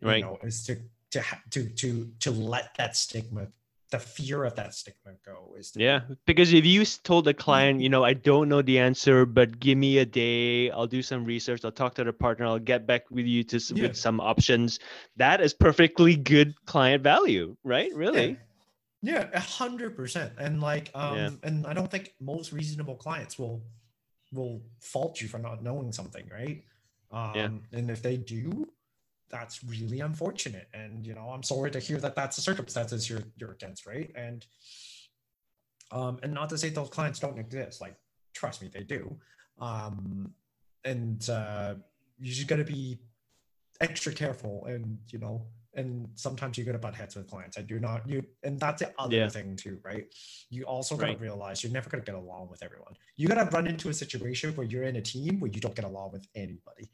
[0.02, 0.16] Right.
[0.16, 0.76] you know is to
[1.10, 3.48] to to to to let that stigma
[3.90, 7.80] the fear of that stigma go is to, Yeah, because if you told the client,
[7.80, 11.24] you know, I don't know the answer, but give me a day, I'll do some
[11.24, 13.82] research, I'll talk to the partner, I'll get back with you to Yeah.
[13.82, 14.78] with some options.
[15.16, 17.92] That is perfectly good client value, right?
[17.94, 18.38] Really?
[19.02, 20.34] Yeah, a hundred percent.
[20.38, 21.30] And like, um, Yeah.
[21.42, 23.62] and I don't think most reasonable clients will
[24.32, 26.62] will fault you for not knowing something, right?
[27.12, 28.68] Um, and if they do,
[29.30, 30.68] that's really unfortunate.
[30.74, 34.10] And you know, I'm sorry to hear that that's the circumstances you're you're against, right?
[34.14, 34.46] And
[35.92, 37.80] um, and not to say those clients don't exist.
[37.80, 37.96] Like,
[38.34, 39.16] trust me, they do.
[39.60, 40.32] Um,
[40.84, 41.74] and uh,
[42.20, 42.98] you just got to be
[43.80, 47.56] extra careful, and you know, and sometimes you're gonna butt heads with clients.
[47.56, 49.28] and you're not you, and that's the other Yeah.
[49.28, 50.06] thing too, right?
[50.50, 51.20] You also got to Right.
[51.20, 52.94] realize you're never gonna get along with everyone.
[53.16, 55.74] You got to run into a situation where you're in a team where you don't
[55.76, 56.90] get along with anybody,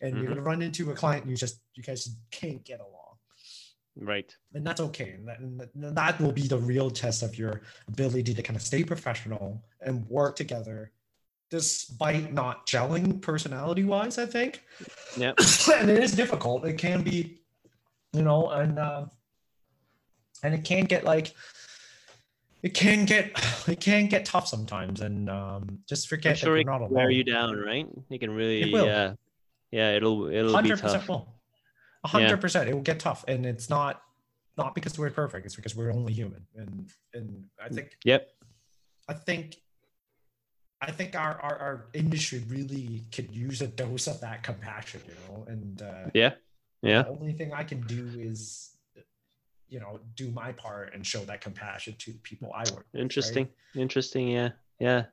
[0.00, 0.18] and Mhm.
[0.18, 2.92] you're gonna run into a client you just you guys can't get along
[3.96, 4.34] Right.
[4.54, 5.16] and that's okay.
[5.24, 8.56] That, and that- and that will be the real test of your ability to kind
[8.56, 10.92] of stay professional and work together,
[11.50, 14.18] despite not gelling personality wise.
[14.18, 14.62] I think,
[15.16, 15.32] Yeah.
[15.74, 16.66] and it is difficult.
[16.66, 17.40] It can be,
[18.16, 19.06] you know, and uh,
[20.42, 21.34] and it can get like.
[22.62, 23.30] It can get
[23.68, 26.94] it can get tough sometimes, and um, just forget I'm sure that you're not can
[26.94, 27.86] wear you down, right?
[28.08, 29.12] You can really, yeah,
[29.70, 29.92] yeah.
[29.92, 30.92] It'll it'll be Hundred tough.
[30.92, 31.34] percent will.
[32.04, 34.02] A hundred percent, it will get tough, and it's not
[34.56, 35.44] not because we're perfect.
[35.46, 38.30] It's because we're only human, and and I think Yep.
[39.08, 39.56] I think
[40.80, 45.14] I think our, our our industry really could use a dose of that compassion, you
[45.28, 45.44] know.
[45.46, 46.34] And uh, Yeah.
[46.82, 47.02] Yeah.
[47.02, 48.76] the only thing I can do is,
[49.68, 52.68] you know, do my part and show that compassion to the people I work.
[52.68, 53.02] with, right?
[53.02, 53.48] Interesting.
[53.74, 54.28] Interesting.
[54.28, 54.50] Yeah.
[54.78, 55.06] Yeah.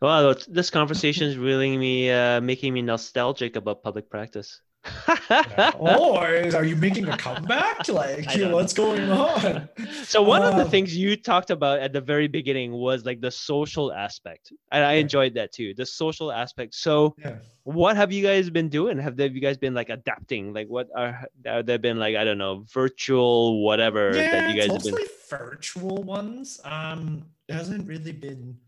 [0.00, 4.60] Well, this conversation is really me uh, making me nostalgic about public practice.
[5.80, 7.86] Oh, is, are you making a comeback?
[7.88, 9.68] Like, I don't what's going on?
[10.04, 13.20] so one of the Um, things you talked about at the very beginning was like
[13.20, 15.00] the social aspect and i Yeah.
[15.00, 17.38] enjoyed that too the social aspect so Yeah.
[17.64, 20.88] what have you guys been doing have they, you guys been like adapting like what
[20.94, 24.84] are have there been like i don't know virtual whatever yeah, that you guys have
[24.84, 26.60] been virtual ones.
[26.64, 28.58] Um, it hasn't really been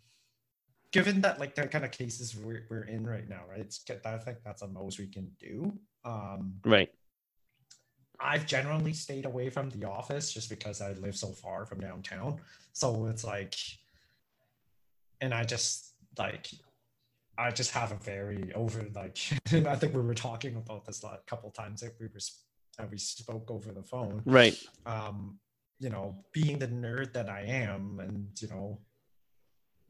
[0.92, 3.60] given that like the kind of cases we're, we're in right now, right?
[3.60, 5.72] It's I think that's the most we can do.
[6.04, 6.90] Um, right
[8.22, 12.40] I've generally stayed away from the office just because I live so far from downtown.
[12.72, 13.56] So it's like,
[15.20, 16.48] and I just like,
[17.36, 19.18] I just have a very over like.
[19.52, 22.20] I think we were talking about this a couple times that we were
[22.78, 25.38] that we spoke over the phone right um,
[25.78, 28.78] you know, being the nerd that I am, and you know,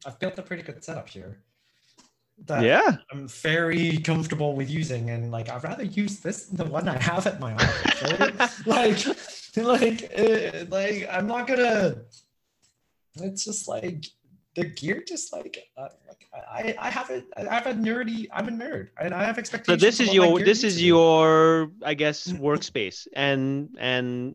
[0.06, 1.42] I've built a pretty good setup here
[2.46, 6.64] that yeah I'm very comfortable with using, and like I'd rather use this than the
[6.64, 8.62] one I have at my office.
[8.66, 8.98] Like,
[9.56, 11.96] like, uh, like I'm not gonna.
[13.16, 14.06] It's just like
[14.54, 18.26] the gear, just like, uh, like I, I have a, I have a nerdy.
[18.32, 19.80] I'm a nerd, and I have expectations.
[19.82, 24.34] so this is your this is your i guess workspace and and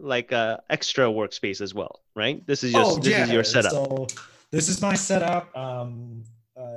[0.00, 4.06] like uh extra workspace as well right this is just this is your setup Oh,
[4.08, 5.54] So this is my setup.
[5.56, 6.24] Um,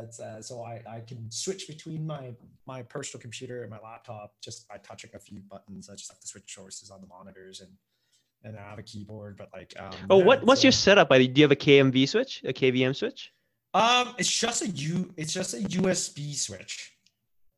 [0.04, 2.34] it's, uh, so I, I can switch between my
[2.66, 5.90] my personal computer and my laptop just by touching a few buttons.
[5.90, 7.72] I just have to switch sources on the monitors and
[8.46, 11.10] and I have a keyboard, but like um, Oh, yeah, what what's your uh, setup?
[11.10, 13.32] Do you have a KMV switch, a KVM switch?
[13.74, 15.14] Um, it's just a U.
[15.18, 16.92] It's just a USB switch.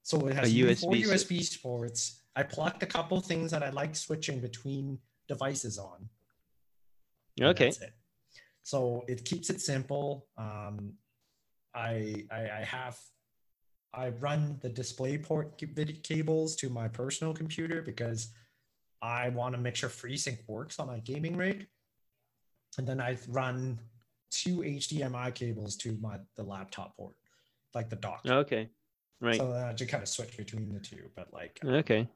[0.03, 1.30] So it has A U- four USB switch.
[1.39, 2.22] USB ports.
[2.36, 6.09] I plugged a couple things that I like switching between devices on.
[7.41, 7.66] Okay.
[7.66, 7.93] that's it.
[8.64, 10.28] So it keeps it simple.
[10.38, 10.93] Um,
[11.76, 12.97] I, I I have
[13.93, 15.61] I run the display port
[16.03, 18.30] cables to my personal computer because
[19.01, 21.67] I want to make sure FreeSync works on my gaming rig,
[22.78, 23.80] and then I run
[24.32, 27.15] two HDMI cables to my the laptop port,
[27.73, 28.21] like the dock.
[28.26, 28.69] Okay.
[29.21, 29.38] Right.
[29.38, 32.07] So I just kind of switch between the two, but like okay.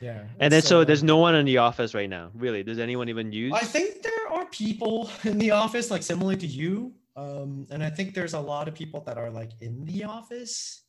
[0.00, 0.24] yeah.
[0.40, 2.30] And then so uh, there's no one in the office right now.
[2.34, 2.62] Really?
[2.62, 3.52] Does anyone even use?
[3.52, 6.94] I think there are people in the office like similar to you.
[7.16, 10.82] Um, and I think there's a lot of people that are like in the office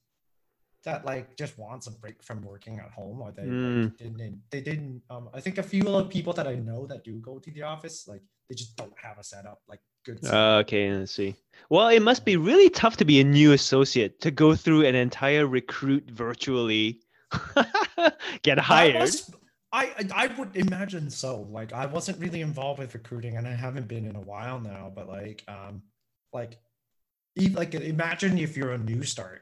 [0.84, 3.98] that like just wants a break from working at home or they like, Mm.
[3.98, 7.14] didn't they didn't um I think a few of people that I know that do
[7.20, 10.36] go to the office like they just don't have a setup like good setup.
[10.36, 11.36] Uh, okay, let's see.
[11.70, 14.94] Well, it must be really tough to be a new associate to go through an
[14.94, 17.02] entire recruit virtually,
[18.44, 18.96] get hired.
[19.02, 19.32] was-
[19.74, 21.42] I I would imagine so.
[21.50, 24.92] Like I wasn't really involved with recruiting, and I haven't been in a while now.
[24.96, 25.82] But like um,
[26.40, 26.54] like,
[27.40, 29.42] e- like imagine if you're a new start,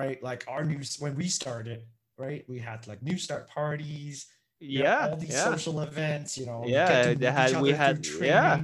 [0.00, 0.18] right?
[0.22, 1.80] Like our news when we started,
[2.24, 2.42] right?
[2.52, 4.26] We had like new start parties.
[4.62, 6.36] Yeah, all these yeah, social events.
[6.36, 8.60] You know, Yeah, they had- we had- yeah.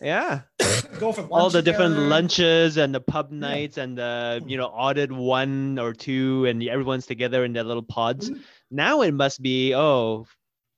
[0.00, 0.42] yeah.
[1.02, 2.14] Go for All the different together.
[2.14, 3.38] lunches and the pub Yeah.
[3.50, 7.82] nights and the you know audit one or two and everyone's together in their little
[7.82, 8.30] pods.
[8.30, 8.38] Mhm.
[8.70, 10.26] Now it must be oh,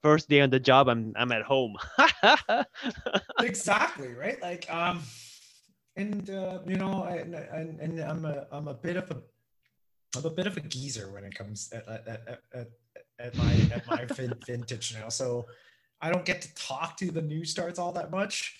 [0.02, 0.88] first day on the job.
[0.88, 1.76] I'm I'm at home.
[3.42, 5.02] exactly right like um
[5.96, 9.22] and uh you know and, and and i'm a i'm a bit of a
[10.16, 12.70] i'm a bit of a geezer when it comes at at, at,
[13.18, 15.08] at, my at my vin- vintage now.
[15.08, 15.46] So
[16.00, 18.56] i don't get to talk to the new starts all that much.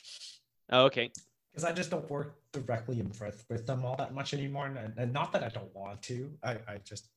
[0.71, 1.11] Oh, okay.
[1.51, 4.67] because i just don't work directly in with, with them all that much anymore.
[4.67, 6.33] And, and not that i don't want to.
[6.43, 7.09] I i just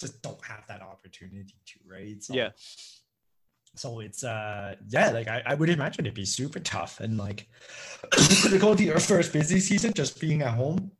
[0.00, 2.22] just don't have that opportunity to right?
[2.22, 2.50] So Yeah.
[3.74, 7.48] So it's uh yeah like I, I would imagine it'd be super tough and like
[8.50, 10.90] to go to your first busy season just being at home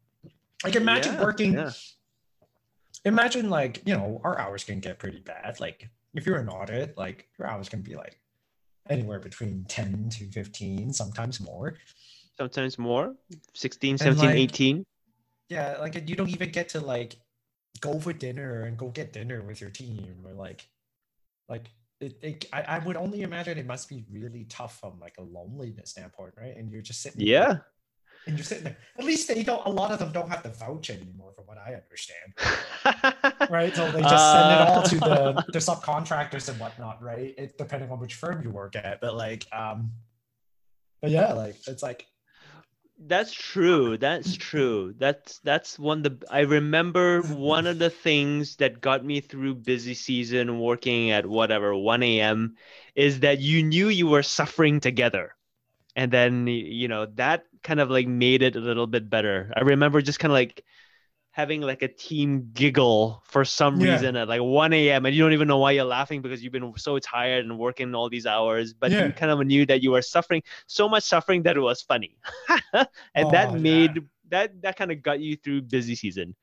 [0.65, 1.71] like imagine Yeah, working yeah.
[3.05, 6.97] imagine like you know our hours can get pretty bad like if you're an audit
[6.97, 8.19] like your hours can be like
[8.89, 11.75] anywhere between 10 to 15 sometimes more
[12.37, 13.15] Sometimes more.
[13.55, 14.85] 16, 17, like- 18.
[15.49, 17.17] yeah like you don't even get to like
[17.81, 20.67] go for dinner and go get dinner with your team or like
[21.49, 21.71] like
[22.05, 25.23] it, it I, I would only imagine it must be really tough from like a
[25.23, 26.55] loneliness standpoint right?
[26.57, 27.57] And you're just sitting there- Yeah.
[28.27, 28.77] and you're sitting there.
[28.99, 31.59] At least they don't a lot of them don't have to vouch anymore from what
[31.59, 32.29] i understand.
[33.51, 33.73] Right?
[33.79, 37.31] So they just send it all to Uh, the the subcontractors and whatnot right?
[37.43, 39.01] It, depending on which firm you work at.
[39.05, 39.79] But like um
[41.03, 42.01] but yeah like it's like
[42.97, 43.99] That's true.
[43.99, 44.95] That's true.
[44.97, 49.95] That's that's one the I remember one of the things that got me through busy
[49.95, 52.57] season working at whatever 1 a.m.
[52.95, 55.35] is that you knew you were suffering together.
[55.97, 59.53] And then you know that kind of like made it a little bit better.
[59.57, 60.65] I remember just kind of like
[61.35, 63.83] having like a team giggle for some Yeah.
[63.83, 65.05] reason at like 1 a.m.
[65.05, 67.93] and you don't even know why you're laughing because you've been so tired and working
[67.95, 69.05] all these hours, but Yeah.
[69.05, 72.17] you kind of knew that you were suffering so much suffering that it was funny.
[72.73, 73.59] and Oh, that yeah.
[73.59, 73.99] made
[74.31, 76.37] that that kind of got you through busy season.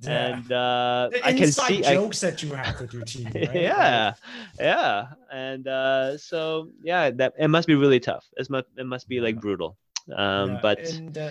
[0.00, 0.36] yeah.
[0.36, 3.56] And uh the I can see I, jokes that you have with your team right?
[3.56, 4.14] yeah
[4.60, 9.08] yeah and uh so yeah that it must be really tough it must it must
[9.08, 9.76] be like brutal
[10.14, 11.30] um Yeah, but and uh,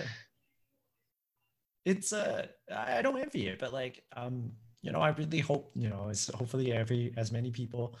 [1.86, 5.88] it's uh I don't envy it, but like um you know I really hope you
[5.88, 7.96] know as hopefully every as many people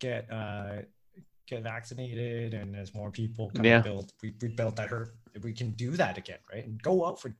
[0.00, 0.82] get uh
[1.46, 3.78] get vaccinated and as more people kind Yeah.
[3.78, 5.10] of build we, we built that herd
[5.42, 6.66] we can do that again right?
[6.66, 7.30] And go out for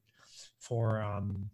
[0.61, 1.51] for um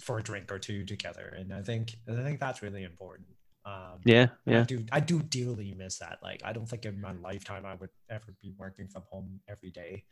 [0.00, 1.34] for a drink or two together.
[1.36, 3.28] And I think I think that's really important.
[3.64, 4.64] Um yeah and I yeah.
[4.64, 6.18] do I do dearly miss that.
[6.22, 9.70] Like I don't think in my lifetime I would ever be working from home every
[9.70, 10.04] day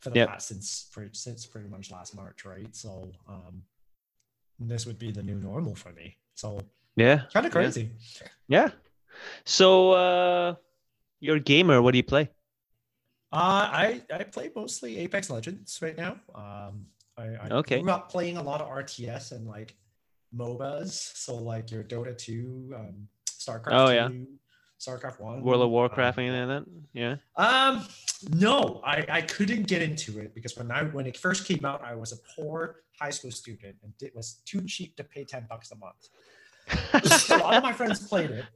[0.00, 0.28] for the Yep.
[0.28, 2.74] past since since pretty much last March, right?
[2.74, 3.62] So um
[4.58, 6.16] this would be the new normal for me.
[6.34, 6.60] So
[6.96, 7.90] yeah kind of crazy.
[8.48, 8.70] yeah
[9.44, 10.54] so uh
[11.20, 12.28] you're a gamer what do you play
[13.32, 16.16] Uh I I play mostly Apex Legends right now.
[16.34, 16.86] Um
[17.16, 17.80] I, I Okay.
[17.80, 19.76] grew up playing a lot of RTS and like
[20.36, 20.90] MOBAs.
[21.16, 24.08] So like your Dota 2, um StarCraft Oh, yeah.
[24.80, 25.42] 2, StarCraft 1.
[25.42, 27.86] world of um, warcraft anything like that yeah Um,
[28.30, 31.82] no, I, I couldn't get into it because when I when it first came out,
[31.84, 35.46] I was a poor high school student and it was too cheap to pay ten
[35.48, 36.08] bucks a month.
[37.30, 38.46] a lot of my friends played it,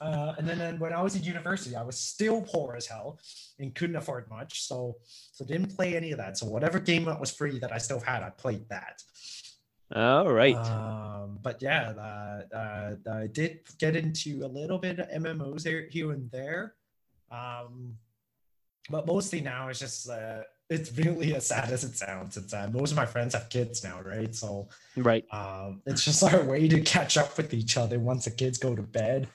[0.00, 3.18] Uh, and then, then when I was in university, I was still poor as hell
[3.58, 4.62] and couldn't afford much.
[4.62, 4.96] So
[5.32, 6.36] so didn't play any of that.
[6.36, 9.02] So whatever game that was free that I still had, I played that.
[9.94, 10.56] All right.
[10.56, 15.86] Um, but yeah, uh, uh, I did get into a little bit of MMOs here,
[15.90, 16.74] here and there.
[17.30, 17.96] Um,
[18.90, 22.36] but mostly now it's just uh, it's really as sad as it sounds.
[22.36, 24.34] It's uh, most of my friends have kids now, right?
[24.34, 25.24] So right.
[25.32, 28.74] Um, it's just our way to catch up with each other once the kids go
[28.74, 29.28] to bed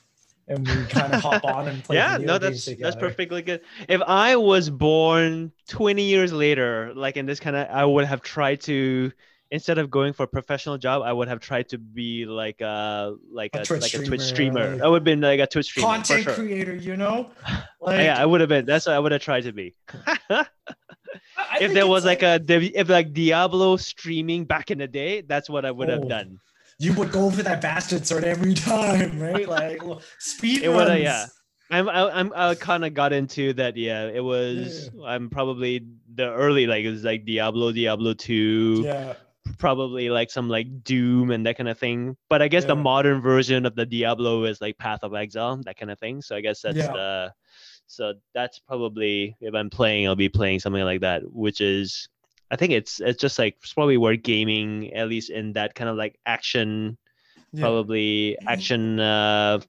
[0.49, 1.97] and we kind of hop on and play.
[1.97, 3.61] yeah, no, that's that's perfectly good.
[3.87, 8.21] If I was born 20 years later, like in this kind of, I would have
[8.21, 9.11] tried to
[9.51, 13.15] instead of going for a professional job, I would have tried to be like a
[13.31, 14.73] like a, a like a Twitch streamer.
[14.73, 15.87] Like, I would have been like a Twitch streamer.
[15.87, 16.33] Content sure.
[16.33, 17.31] creator, you know?
[17.81, 18.65] Like, yeah, I would have been.
[18.65, 19.73] That's what I would have tried to be.
[21.61, 25.49] if there was like, like, a if like Diablo streaming back in the day, that's
[25.49, 26.41] what I would oh, have done.
[26.77, 29.47] You would go for that bastard sword every time, right?
[29.47, 29.81] Like
[30.17, 30.89] speed it runs.
[30.89, 31.25] Would, uh, yeah.
[31.71, 33.77] I'm I, I'm I kind of got into that.
[33.77, 34.89] Yeah, it was.
[34.93, 35.05] Yeah.
[35.05, 38.81] I'm probably the early like it was like Diablo, Diablo two.
[38.83, 39.13] Yeah
[39.59, 42.17] probably like some like Doom and that kind of thing.
[42.29, 42.69] But I guess yeah.
[42.69, 46.21] the modern version of the Diablo is like Path of Exile, that kind of thing.
[46.21, 46.91] So I guess that's yeah.
[46.91, 47.33] the
[47.85, 52.07] so that's probably if I'm playing, I'll be playing something like that, which is
[52.49, 55.89] I think it's it's just like it's probably where gaming, at least in that kind
[55.89, 56.97] of like action,
[57.51, 57.61] yeah.
[57.61, 58.99] probably action.
[58.99, 59.59] uh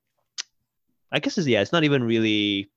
[1.13, 2.71] I guess it's yeah, it's not even really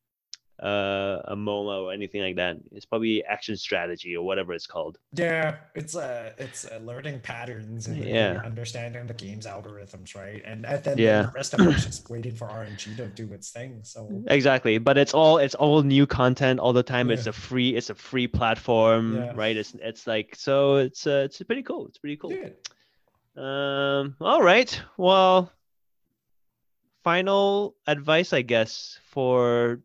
[0.62, 2.58] uh, a MOBA or anything like that.
[2.72, 4.98] It's probably action strategy or whatever it's called.
[5.14, 8.42] Yeah, it's uh, it's uh, learning patterns and yeah.
[8.46, 10.42] understanding the game's algorithms, right?
[10.46, 11.24] And, and then yeah.
[11.24, 13.80] the rest of it's just waiting for RNG to do its thing.
[13.84, 17.10] So exactly, but it's all it's all new content all the time.
[17.10, 17.16] Yeah.
[17.16, 19.32] It's a free it's a free platform, yeah.
[19.36, 19.58] right?
[19.58, 21.88] It's it's like so it's uh, it's pretty cool.
[21.88, 22.32] It's pretty cool.
[22.32, 22.50] Yeah.
[23.36, 24.16] Um.
[24.22, 24.80] All right.
[24.98, 25.52] Well.
[27.04, 29.82] Final advice, I guess, for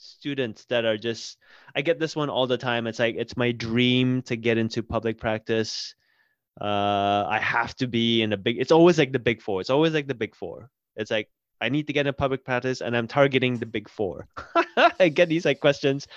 [0.00, 1.38] students that are just
[1.74, 2.86] I get this one all the time.
[2.86, 5.94] It's like it's my dream to get into public practice.
[6.60, 8.58] Uh, I have to be in a big.
[8.58, 9.60] It's always like the big four.
[9.60, 10.70] It's always like the big four.
[10.96, 11.30] It's like
[11.60, 14.26] I need to get in public practice, and I'm targeting the big four.
[14.98, 16.08] I get these like questions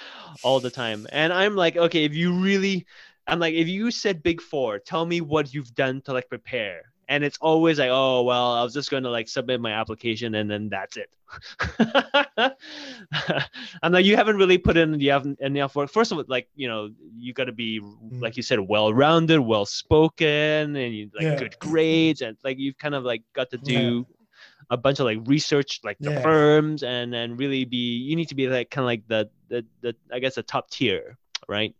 [0.43, 2.85] all the time, and I'm like, okay, if you really,
[3.27, 6.92] I'm like, if you said big four, tell me what you've done to like prepare
[7.07, 10.35] and it's always like oh well i was just going to like submit my application
[10.35, 11.09] and then that's it
[13.81, 16.67] i'm like you haven't really put in the enough work first of all like you
[16.67, 18.21] know you got to be mm.
[18.21, 21.35] like you said well rounded well spoken and you like yeah.
[21.35, 24.15] good grades and like you've kind of like got to do yeah.
[24.69, 26.21] a bunch of like research like the yeah.
[26.21, 29.65] firms and then really be you need to be like kind of like the, the
[29.81, 31.75] the i guess the top tier right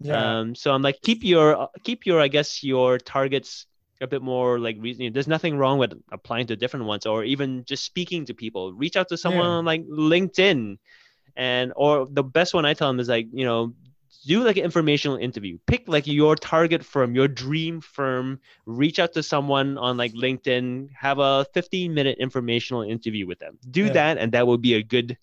[0.00, 0.40] yeah.
[0.40, 3.66] Um, so I'm like, keep your keep your I guess your targets
[4.00, 5.12] a bit more like reasoning.
[5.12, 8.72] There's nothing wrong with applying to different ones or even just speaking to people.
[8.72, 9.50] Reach out to someone yeah.
[9.50, 10.78] on like LinkedIn,
[11.36, 13.74] and or the best one I tell them is like you know
[14.26, 15.58] do like an informational interview.
[15.66, 18.40] Pick like your target firm, your dream firm.
[18.66, 20.90] Reach out to someone on like LinkedIn.
[20.92, 23.58] Have a 15 minute informational interview with them.
[23.70, 23.92] Do yeah.
[23.92, 25.16] that, and that will be a good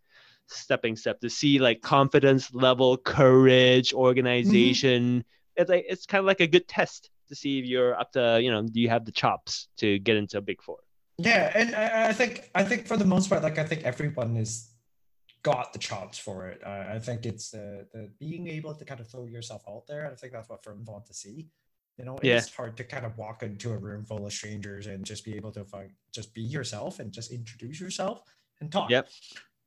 [0.47, 5.19] stepping step to see like confidence level, courage, organization.
[5.19, 5.61] Mm-hmm.
[5.61, 8.39] It's like it's kind of like a good test to see if you're up to
[8.41, 10.77] you know do you have the chops to get into a big four?
[11.17, 14.35] Yeah and i, I think i think for the most part like i think everyone
[14.35, 14.71] is
[15.43, 16.59] got the chops for it.
[16.65, 20.11] Uh, i think it's the, the being able to kind of throw yourself out there
[20.11, 21.47] i think that's what firms want to see.
[21.97, 22.55] You know it's yeah.
[22.57, 25.53] hard to kind of walk into a room full of strangers and just be able
[25.53, 28.19] to find, just be yourself and just introduce yourself
[28.59, 28.89] and talk.
[28.89, 29.07] Yep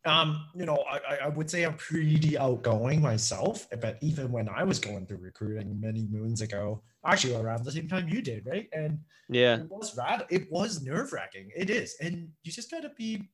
[0.08, 4.64] um, you know, I, I would say I'm pretty outgoing myself, but even when I
[4.64, 8.68] was going through recruiting many moons ago, actually around the same time you did, right?
[8.72, 8.98] And
[9.28, 10.24] yeah, it was rad.
[10.30, 11.50] It was nerve wracking.
[11.54, 13.28] It is, and you just gotta be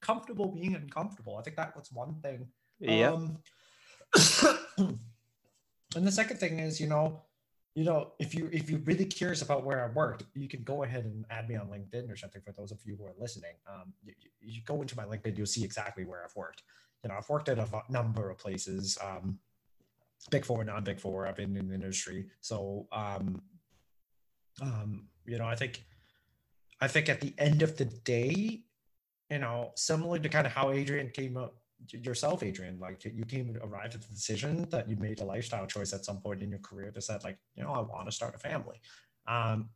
[0.00, 1.36] comfortable being uncomfortable.
[1.36, 2.48] I think that was one thing.
[2.80, 3.12] Yeah.
[3.12, 3.38] Um,
[5.96, 7.22] and the second thing is, you know,
[7.74, 10.82] you know, if you if you're really curious about where I worked, you can go
[10.82, 12.42] ahead and add me on LinkedIn or something.
[12.42, 15.46] For those of you who are listening, um, you, you go into my LinkedIn, you'll
[15.46, 16.62] see exactly where I've worked.
[17.02, 19.38] You know, I've worked at a number of places, um,
[20.30, 21.26] big four, non big four.
[21.26, 23.40] I've been in the industry, so um,
[24.60, 25.84] um, you know, I think,
[26.80, 28.64] I think at the end of the day,
[29.30, 33.56] you know, similar to kind of how Adrian came up yourself, Adrian, like you came
[33.62, 36.58] arrived at the decision that you made a lifestyle choice at some point in your
[36.60, 38.80] career to said like, you know, I want to start a family.
[39.26, 39.68] Um,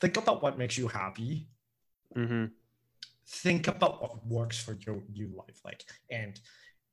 [0.00, 1.48] think about what makes you happy.
[2.16, 2.46] Mm-hmm.
[3.26, 6.38] Think about what works for your you life, like, and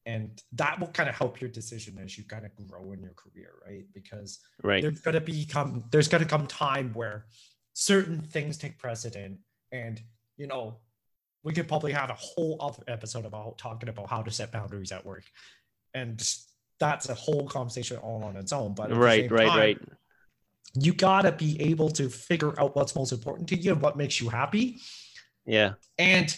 [0.05, 3.13] and that will kind of help your decision as you kind of grow in your
[3.13, 3.85] career, right?
[3.93, 4.81] Because right.
[4.81, 7.25] there's gonna become there's gonna come time where
[7.73, 9.39] certain things take precedent,
[9.71, 10.01] and
[10.37, 10.77] you know
[11.43, 14.91] we could probably have a whole other episode about talking about how to set boundaries
[14.91, 15.23] at work,
[15.93, 16.21] and
[16.79, 18.73] that's a whole conversation all on its own.
[18.73, 19.79] But right, right, time, right.
[20.75, 24.21] You gotta be able to figure out what's most important to you and what makes
[24.21, 24.79] you happy.
[25.45, 26.35] Yeah, and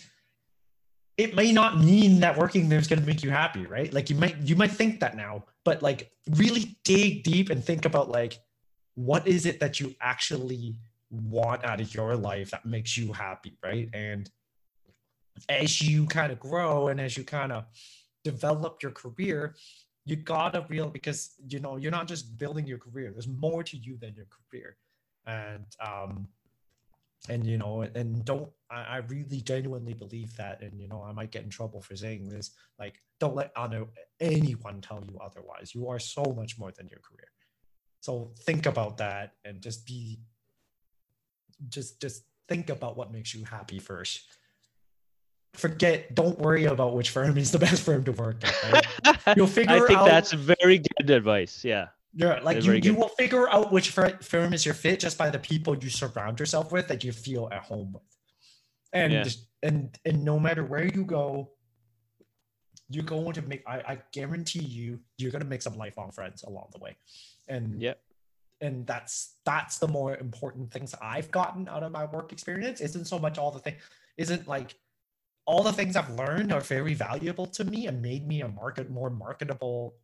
[1.17, 4.09] it may not mean that working there is going to make you happy right like
[4.09, 8.09] you might you might think that now but like really dig deep and think about
[8.09, 8.39] like
[8.95, 10.75] what is it that you actually
[11.11, 14.29] want out of your life that makes you happy right and
[15.49, 17.65] as you kind of grow and as you kind of
[18.23, 19.55] develop your career
[20.05, 23.77] you gotta real because you know you're not just building your career there's more to
[23.77, 24.77] you than your career.
[25.25, 26.27] And um
[27.29, 31.11] and you know and don't I, I really genuinely believe that and you know i
[31.11, 33.51] might get in trouble for saying this like don't let
[34.19, 35.75] anyone tell you otherwise.
[35.75, 37.27] You are so much more than your career.
[38.01, 40.19] So think about that and just be
[41.69, 44.25] just just think about what makes you happy first
[45.53, 48.73] forget don't worry about which firm is the best firm to work at
[49.05, 49.37] right?
[49.37, 53.07] you'll figure i think out, that's very good advice yeah yeah, like you, you will
[53.07, 56.87] figure out which firm is your fit just by the people you surround yourself with
[56.89, 58.03] that you feel at home with.
[58.91, 59.25] And yeah.
[59.63, 61.51] and and no matter where you go,
[62.89, 66.67] you're going to make I, I guarantee you you're gonna make some lifelong friends along
[66.73, 66.97] the way.
[67.47, 67.93] And yeah.
[68.59, 72.81] And that's that's the more important things I've gotten out of my work experience.
[72.81, 73.75] Isn't so much all the thing
[74.17, 74.75] isn't like
[75.51, 78.89] all the things I've learned are very valuable to me and made me a market
[78.89, 79.95] more marketable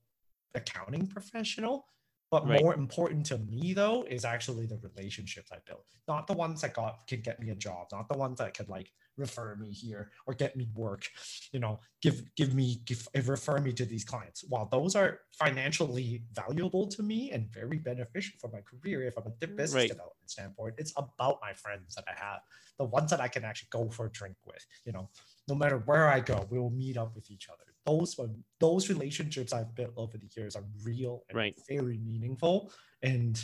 [0.53, 1.85] accounting professional
[2.29, 2.61] but right.
[2.61, 6.73] more important to me though is actually the relationships I built, not the ones that
[6.73, 10.11] got can get me a job, not the ones that could like refer me here
[10.25, 11.07] or get me work,
[11.51, 14.43] you know, give give me give eh, refer me to these clients.
[14.47, 19.27] While those are financially valuable to me and very beneficial for my career, if I'm
[19.27, 19.89] a business right.
[19.89, 22.41] development standpoint, it's about my friends that I have,
[22.77, 24.65] the ones that I can actually go for a drink with.
[24.85, 25.09] You know,
[25.47, 28.19] no matter where I go, we will meet up with each other those
[28.59, 31.55] those relationships I've built over the years are real and right.
[31.67, 32.71] very meaningful.
[33.01, 33.41] And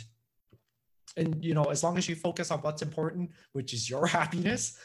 [1.16, 4.76] and you know, as long as you focus on what's important, which is your happiness,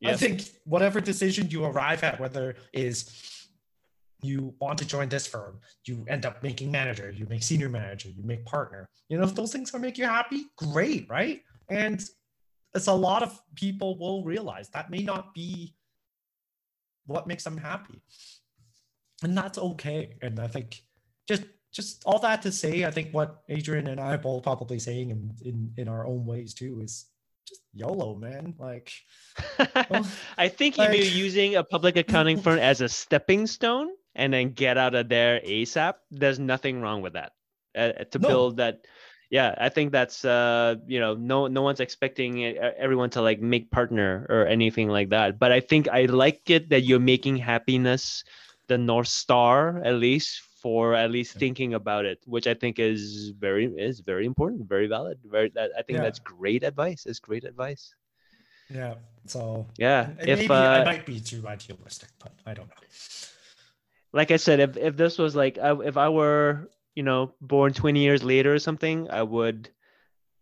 [0.00, 0.14] yep.
[0.14, 3.48] I think whatever decision you arrive at, whether is
[4.22, 8.08] you want to join this firm, you end up making manager, you make senior manager,
[8.08, 8.88] you make partner.
[9.08, 11.42] You know, if those things are make you happy, great, right?
[11.70, 12.02] And
[12.74, 15.74] it's a lot of people will realize that may not be
[17.06, 18.02] what makes them happy
[19.22, 20.14] and that's okay.
[20.22, 20.82] And I think
[21.26, 24.78] just just all that to say, I think what Adrian and I are both probably
[24.78, 27.06] saying in in, in our own ways too is
[27.48, 28.54] just YOLO, man.
[28.58, 28.92] Like,
[29.90, 33.88] well, I think like, if you're using a public accounting firm as a stepping stone
[34.14, 37.32] and then get out of there ASAP, there's nothing wrong with that.
[37.76, 38.28] Uh, to no.
[38.28, 38.86] build that,
[39.30, 43.70] yeah, I think that's uh, you know, no no one's expecting everyone to like make
[43.70, 45.38] partner or anything like that.
[45.38, 48.24] But I think I like it that you're making happiness
[48.68, 53.30] the north star at least for at least thinking about it which i think is
[53.38, 56.02] very is very important very valid very that, i think yeah.
[56.02, 57.94] that's great advice it's great advice.
[58.70, 58.94] Yeah
[59.24, 62.82] so yeah if maybe uh, i might be too idealistic but i don't know.
[64.12, 68.00] Like i said if, if this was like if i were you know born 20
[68.00, 69.70] years later or something i would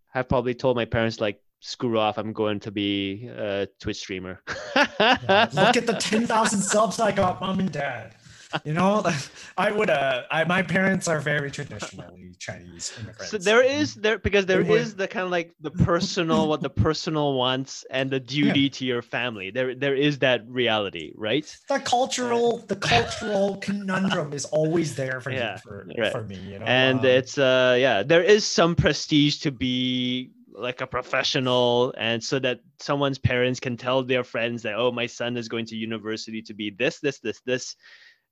[0.09, 4.41] have probably told my parents like screw off i'm going to be a twitch streamer.
[4.75, 8.17] Yeah, look at the 10,000 subs i got mom and dad
[8.65, 9.05] you know
[9.57, 13.31] i would uh I, my parents are very traditionally chinese immigrants.
[13.31, 16.71] So there is there because there is the kind of like the personal what the
[16.71, 18.69] personal wants and the duty yeah.
[18.71, 19.51] to your family.
[19.51, 21.47] There there is that reality right?
[21.69, 26.13] The cultural the cultural conundrum is always there for yeah, me for, right.
[26.13, 30.31] for me you know and um, it's uh yeah there is some prestige to be
[30.53, 35.07] like a professional and so that someone's parents can tell their friends that oh my
[35.07, 37.77] son is going to university to be this this this this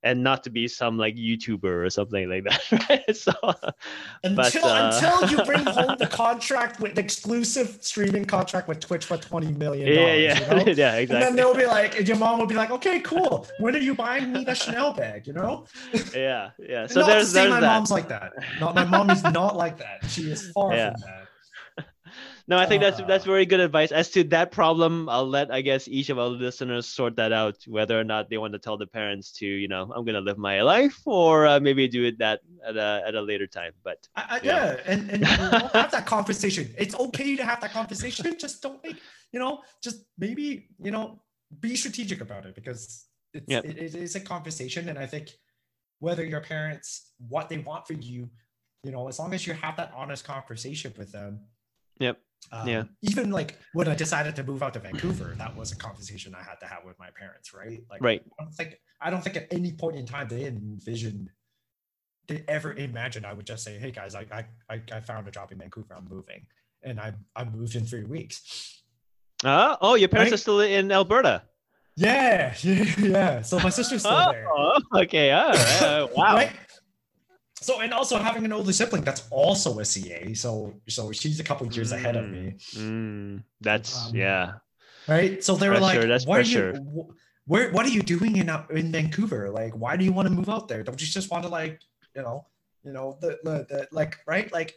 [0.03, 2.61] and not to be some like YouTuber or something like that.
[2.89, 3.15] Right?
[3.15, 3.33] So
[4.23, 4.91] until but, uh...
[4.93, 9.51] until you bring home the contract with the exclusive streaming contract with Twitch for twenty
[9.51, 9.87] million.
[9.87, 10.73] Yeah, yeah, you know?
[10.73, 10.99] yeah, exactly.
[10.99, 13.47] And then they'll be like, and your mom will be like, okay, cool.
[13.59, 15.27] When are you buying me the Chanel bag?
[15.27, 15.65] You know?
[16.13, 16.87] Yeah, yeah.
[16.87, 17.67] So there's, there's my that.
[17.67, 18.33] mom's like that.
[18.59, 20.05] Not my mom is not like that.
[20.09, 20.91] She is far yeah.
[20.91, 21.24] from that
[22.47, 23.27] no, I think that's that's uh.
[23.27, 23.91] very good advice.
[23.91, 27.57] As to that problem, I'll let I guess each of our listeners sort that out,
[27.67, 30.37] whether or not they want to tell the parents to, you know, I'm gonna live
[30.37, 33.73] my life, or uh, maybe do it that at a at a later time.
[33.83, 36.73] But I, I, yeah, and and have that conversation.
[36.77, 38.35] It's okay to have that conversation.
[38.37, 38.97] Just don't make
[39.31, 41.21] you know, just maybe you know,
[41.59, 43.65] be strategic about it because it's yep.
[43.65, 45.31] it, it is a conversation, and I think
[45.97, 48.29] whether your parents what they want for you,
[48.83, 51.39] you know, as long as you have that honest conversation with them
[51.99, 52.17] Yep.
[52.51, 52.83] Um, Yeah.
[53.01, 56.43] Even like when I decided to move out to Vancouver, that was a conversation I
[56.43, 57.81] had to have with my parents, right?
[57.89, 58.23] Like, Right.
[58.39, 61.29] I don't think I don't think at any point in time they envisioned,
[62.27, 64.25] they ever imagined I would just say, "Hey guys, I
[64.69, 65.93] I I, found a job in Vancouver.
[65.95, 66.47] I'm moving,"
[66.81, 68.81] and I I moved in three weeks.
[69.43, 70.35] Uh, oh, your parents Right?
[70.35, 71.43] are still in Alberta.
[71.97, 73.41] Yeah, yeah, yeah.
[73.41, 74.47] So my sister's still there.
[74.49, 75.31] Oh, okay.
[75.31, 76.09] All right.
[76.15, 76.35] Wow.
[76.35, 76.51] Right?
[77.65, 80.51] So and also having an older sibling that's also a CA, so
[80.87, 82.43] so she's a couple years ahead of me,
[82.75, 84.45] Mm, that's Um, yeah.
[85.07, 85.43] right?
[85.43, 86.65] So they were Pressure, like, that's "What are you?
[86.95, 87.09] wh-
[87.51, 87.71] Where?
[87.75, 89.49] What are you doing in uh, in Vancouver?
[89.49, 90.81] Like, why do you want to move out there?
[90.87, 91.75] Don't you just want to like,
[92.15, 92.37] you know,
[92.85, 94.47] you know, the the, the like, right?
[94.59, 94.71] Like,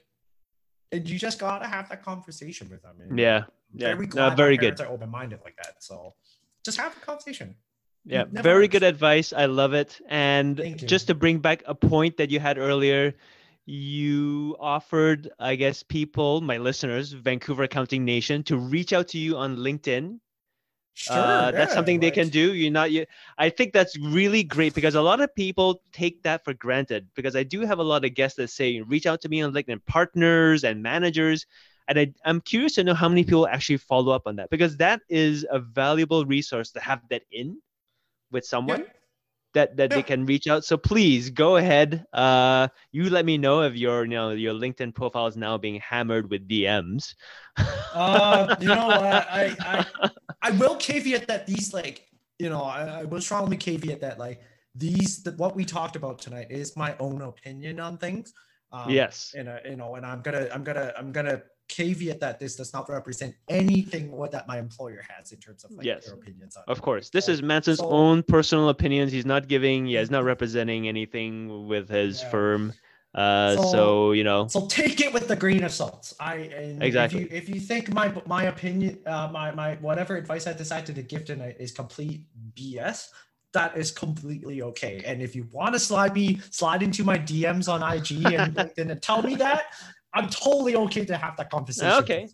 [0.93, 2.97] and you just gotta have that conversation with them.
[3.03, 3.45] and Yeah.
[3.75, 3.93] Yeah.
[3.95, 4.81] very No, very good.
[4.81, 5.75] are open minded like that.
[5.89, 6.15] So
[6.65, 7.49] just have a conversation.
[8.09, 9.33] Yeah, never very good advice.
[9.33, 10.01] I love it.
[10.09, 13.15] And just to bring back a point that you had earlier,
[13.67, 19.37] you offered, I guess, people, my listeners, Vancouver Accounting Nation, to reach out to you
[19.37, 20.21] on LinkedIn.
[20.95, 22.55] Sure, uh, that's yeah, something they can do.
[22.55, 22.91] You're not.
[22.91, 23.05] You,
[23.37, 27.07] I think that's really great because a lot of people take that for granted.
[27.15, 29.53] Because I do have a lot of guests that say, reach out to me on
[29.53, 31.47] LinkedIn, partners and managers.
[31.87, 34.77] And I, I'm curious to know how many people actually follow up on that because
[34.79, 37.59] that is a valuable resource to have that in
[38.31, 38.93] with someone Yeah.
[39.55, 40.65] that that they can reach out.
[40.65, 42.05] So please go ahead.
[42.13, 45.81] Uh, you let me know if your you know your LinkedIn profile is now being
[45.81, 47.15] hammered with DMs.
[47.95, 50.11] Uh, you know, I, I, I,
[50.43, 52.07] I will caveat that these like,
[52.39, 54.41] you know, I, I will strongly caveat that like
[54.75, 58.33] these, that what we talked about tonight is my own opinion on things.
[58.71, 59.35] Um, yes.
[59.37, 62.73] And uh, you know, and I'm gonna, I'm gonna, I'm gonna caveat that this does
[62.73, 66.07] not represent anything what that my employer has in terms of like Yes.
[66.07, 66.65] their opinions on.
[66.67, 66.83] Of it.
[66.83, 69.13] course, this is Manson's so- own personal opinions.
[69.13, 69.87] He's not giving.
[69.87, 72.31] Yeah, he's not representing anything with his Yeah.
[72.31, 72.73] firm.
[73.15, 76.13] Uh, so, So- you know, So take it with a grain of salt.
[76.21, 77.23] I and Exactly.
[77.23, 80.95] If you, if you think my my opinion, uh, my my whatever advice I decided
[80.97, 82.23] to give tonight is complete
[82.55, 83.09] BS,
[83.55, 85.03] that is completely okay.
[85.07, 89.03] And if you want to slide me, slide into my DMs on IG and and
[89.03, 89.65] tell me that,
[90.15, 92.03] I'm totally okay to have that conversation.
[92.03, 92.29] Okay.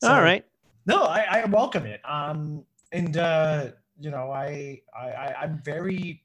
[0.00, 0.44] So, right.
[0.86, 2.00] No, I, I welcome it.
[2.04, 3.68] Um, and uh,
[3.98, 6.22] you know, I I I'm very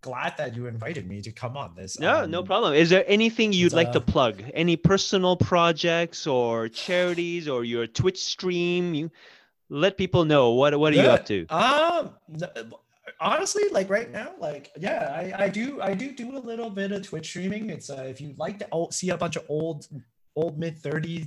[0.00, 1.98] glad that you invited me to come on this.
[1.98, 2.74] No, no Um, problem.
[2.74, 4.42] Is there anything you'd it's, like to uh, plug?
[4.54, 8.94] Any personal projects or charities or your Twitch stream?
[8.94, 9.10] You
[9.68, 11.46] let people know what what are you up to?
[11.46, 12.10] Um,
[13.20, 16.92] honestly, like right now, like yeah, I, I do I do do a little bit
[16.92, 17.70] of Twitch streaming.
[17.70, 19.86] It's uh, if you'd like to see a bunch of old
[20.36, 21.26] old mid thirties,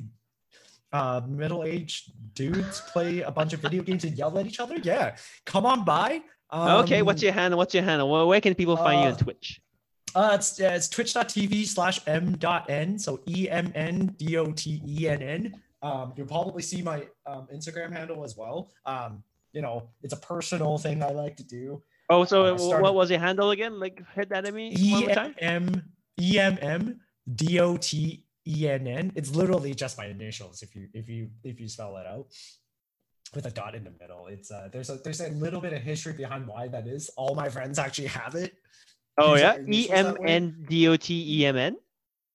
[0.94, 4.78] uh, middle aged dudes play a bunch of video games and yell at each other,
[4.78, 6.22] yeah, come on by.
[6.52, 7.58] Um, okay, what's your handle?
[7.58, 8.10] What's your handle?
[8.10, 9.62] Where, where can people find you on uh, Twitch?
[10.16, 12.98] Uh, it's yeah, it's twitch.tv slash m dot n.
[12.98, 15.62] So E M N D O T E N N.
[15.82, 18.72] Um, you'll probably see my um, Instagram handle as well.
[18.86, 21.84] Um, you know, it's a personal thing I like to do.
[22.10, 23.80] Oh, so uh, started- what was your handle again?
[23.80, 25.36] Like, hit that at me one E more time.
[28.50, 29.12] E M M D O T E N N.
[29.16, 32.28] It's literally just my initials if you if you if you spell it out
[33.36, 34.28] with a dot in the middle.
[34.28, 37.10] It's uh there's a there's a little bit of history behind why that is.
[37.16, 38.54] All my friends actually have it.
[39.18, 40.18] Oh use yeah, E M.
[40.26, 41.78] N D O T E M N.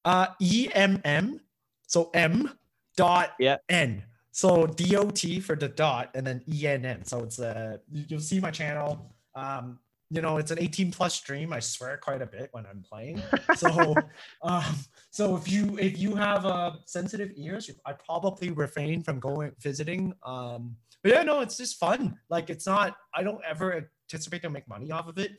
[0.04, 1.40] Uh E M M.
[1.86, 2.50] So M
[2.96, 3.58] dot Yeah.
[3.68, 4.04] N.
[4.30, 7.04] So D O T for the dot and then E N N.
[7.04, 9.14] So it's uh you'll see my channel.
[9.34, 9.80] Um
[10.10, 11.52] you know, it's an 18 plus stream.
[11.52, 13.22] I swear quite a bit when I'm playing.
[13.56, 13.94] So,
[14.42, 14.64] um,
[15.10, 20.12] so if you if you have uh, sensitive ears, I probably refrain from going visiting.
[20.24, 22.18] Um, but yeah, no, it's just fun.
[22.28, 22.96] Like it's not.
[23.14, 25.32] I don't ever anticipate to make money off of it.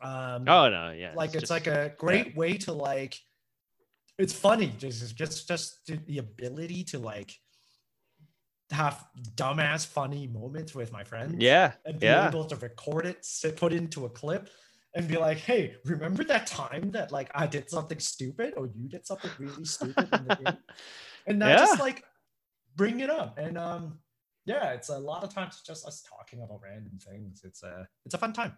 [0.00, 1.12] Um, Oh no, yeah.
[1.14, 3.16] like it's just- like a great way to like.
[4.18, 7.32] It's funny, just just just the ability to like
[8.74, 9.06] have
[9.36, 12.28] dumbass funny moments with my friends yeah, and be yeah.
[12.28, 14.50] able to record it, sit, put it into a clip,
[14.94, 18.88] and be like, "Hey, remember that time that like I did something stupid, or you
[18.88, 20.58] did something really stupid in the game?"
[21.26, 22.04] And not just like
[22.76, 23.38] bring it up.
[23.38, 23.98] And um,
[24.46, 27.42] yeah, it's a lot of times just us talking about random things.
[27.44, 28.52] It's a it's a fun time.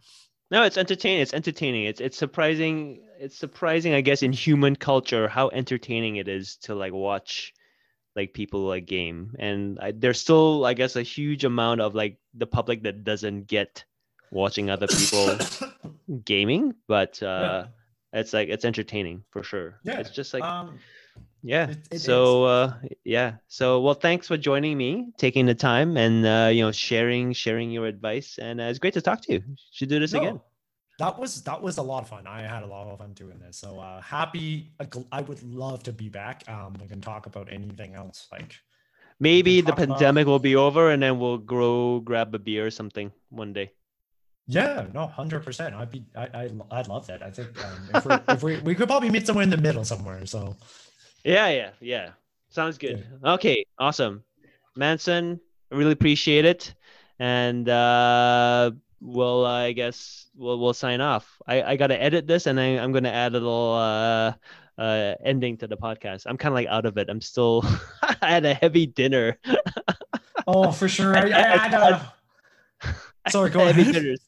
[0.51, 1.21] No, it's entertaining.
[1.23, 1.85] It's entertaining.
[1.85, 3.03] It's it's surprising.
[3.19, 7.53] It's surprising, I guess, in human culture how entertaining it is to like watch
[8.17, 9.37] like people like game.
[9.39, 13.47] And I, there's still, I guess, a huge amount of like the public that doesn't
[13.47, 13.85] get
[14.33, 15.37] watching other people
[16.25, 17.67] gaming, but uh,
[18.13, 19.79] it's like it's entertaining for sure.
[19.85, 20.79] Yeah, it's just like um,
[21.43, 21.71] yeah.
[21.71, 23.35] it- it so uh, yeah.
[23.49, 27.71] So well, thanks for joining me, taking the time, and uh, you know, sharing sharing
[27.71, 28.39] your advice.
[28.39, 29.43] And uh, it's great to talk to you.
[29.73, 30.41] Should do this no, again.
[30.99, 32.27] That was that was a lot of fun.
[32.27, 33.59] I had a lot of fun doing this.
[33.59, 34.73] So uh, happy.
[35.13, 36.43] I would love to be back.
[36.49, 38.29] Um, we can talk about anything else.
[38.33, 38.57] Like
[39.21, 40.33] maybe the pandemic about...
[40.33, 43.73] will be over, and then we'll go grab a beer or something one day.
[44.49, 45.75] Yeah, no, hundred percent.
[45.75, 47.21] I'd be, I, I, I'd love that.
[47.21, 49.85] I think um, if, we if we, we could probably meet somewhere in the middle
[49.85, 50.25] somewhere.
[50.25, 50.57] So,
[51.25, 52.11] yeah, yeah, yeah.
[52.49, 53.05] Sounds good.
[53.25, 53.33] Yeah.
[53.33, 54.23] Okay, awesome,
[54.77, 55.41] Manson.
[55.73, 56.73] I really appreciate it,
[57.19, 58.71] and uh,
[59.01, 61.41] we'll, uh, I guess, we'll we'll sign off.
[61.47, 64.33] I I gotta edit this, and I, I'm gonna add a little uh,
[64.81, 66.25] uh ending to the podcast.
[66.27, 67.09] I'm kind of like out of it.
[67.09, 67.65] I'm still.
[68.03, 69.39] I had a heavy dinner.
[70.47, 71.17] oh, for sure.
[71.17, 72.13] I, I had a.
[73.31, 73.93] Sorry, go ahead.
[73.93, 74.21] Dinners.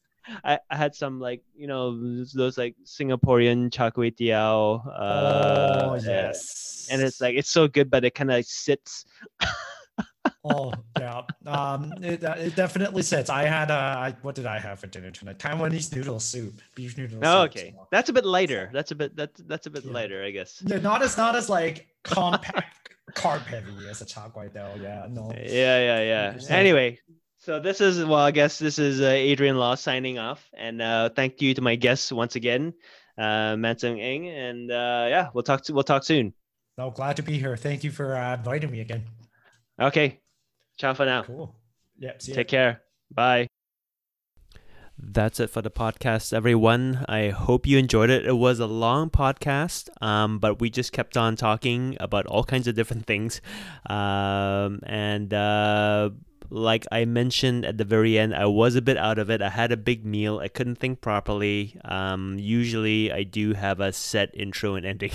[0.45, 4.87] I, I had some like you know those, like Singaporean char kway teow.
[4.87, 6.89] Uh, oh yes.
[6.91, 9.05] And it's like it's so good, but it kind of like sits.
[10.45, 13.29] Oh yeah, um, it, uh, it definitely sits.
[13.29, 15.39] I had uh, what did I have for dinner tonight?
[15.39, 17.19] Taiwanese noodle soup, beef noodle.
[17.23, 17.89] Oh, soup, okay, so.
[17.91, 18.71] that's a bit lighter.
[18.73, 19.93] That's a bit that's that's a bit yeah.
[19.93, 20.63] lighter, I guess.
[20.65, 24.81] Yeah, not as not as like compact, carb heavy as a char kway teow.
[24.81, 25.33] Yeah, no.
[25.35, 26.41] Yeah, yeah, yeah.
[26.49, 27.01] Anyway,
[27.39, 31.09] so this is well, I guess this is uh, Adrian Law signing off, and uh,
[31.09, 32.75] thank you to my guests once again,
[33.19, 36.33] uh, Manson Ng, and uh, yeah, we'll talk to we'll talk soon.
[36.77, 37.57] No, glad to be here.
[37.57, 39.05] Thank you for uh, inviting me again.
[39.81, 40.21] Okay,
[40.79, 41.23] ciao for now.
[41.25, 41.55] Cool.
[41.99, 42.21] Yep.
[42.21, 42.83] Take care.
[43.11, 43.49] Bye.
[45.01, 47.05] That's it for the podcast, everyone.
[47.09, 48.27] I hope you enjoyed it.
[48.27, 52.67] It was a long podcast, um, but we just kept on talking about all kinds
[52.67, 53.41] of different things.
[53.89, 56.11] Um, and uh,
[56.51, 59.43] like I mentioned at the very end, I was a bit out of it.
[59.43, 60.39] I had a big meal.
[60.39, 61.77] I couldn't think properly.
[61.85, 65.13] Um, usually, I do have a set intro and ending.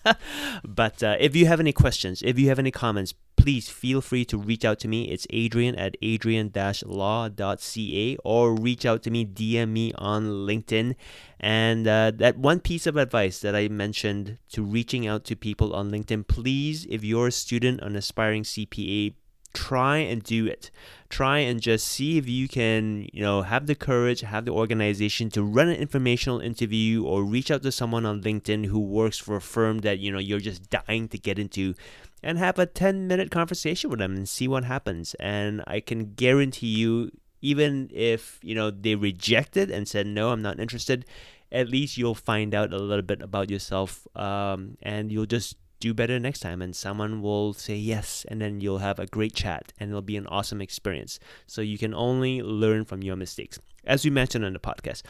[0.64, 4.24] but uh, if you have any questions, if you have any comments, please feel free
[4.24, 5.08] to reach out to me.
[5.08, 10.96] It's adrian at adrian-law.ca or reach out to me, DM me on LinkedIn.
[11.38, 15.74] And uh, that one piece of advice that I mentioned to reaching out to people
[15.74, 19.14] on LinkedIn, please, if you're a student, an aspiring CPA,
[19.56, 20.70] try and do it.
[21.08, 25.30] Try and just see if you can, you know, have the courage, have the organization
[25.30, 29.36] to run an informational interview or reach out to someone on LinkedIn who works for
[29.36, 31.74] a firm that, you know, you're just dying to get into
[32.22, 35.14] and have a 10 minute conversation with them and see what happens.
[35.14, 40.42] And I can guarantee you, even if, you know, they rejected and said, no, I'm
[40.42, 41.06] not interested,
[41.50, 45.94] at least you'll find out a little bit about yourself um, and you'll just do
[45.94, 49.72] better next time and someone will say yes and then you'll have a great chat
[49.78, 51.18] and it'll be an awesome experience.
[51.46, 55.02] So you can only learn from your mistakes as we mentioned in the podcast.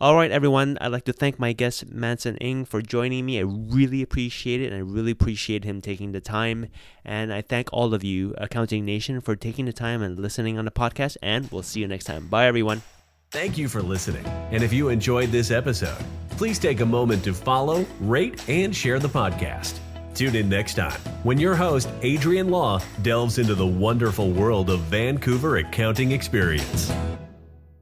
[0.00, 3.38] All right everyone i'd like to thank my guest Manson Ng for joining me.
[3.38, 6.66] I really appreciate it and i really appreciate him taking the time.
[7.04, 10.64] And i thank all of you accounting nation for taking the time and listening on
[10.64, 12.26] the podcast and we'll see you next time.
[12.26, 12.82] Bye everyone.
[13.30, 14.24] Thank you for listening.
[14.52, 15.98] And if you enjoyed this episode,
[16.30, 19.83] please take a moment to follow, rate, and share the podcast.
[20.14, 24.80] Tune in next time when your host, Adrian Law, delves into the wonderful world of
[24.82, 26.92] Vancouver accounting experience.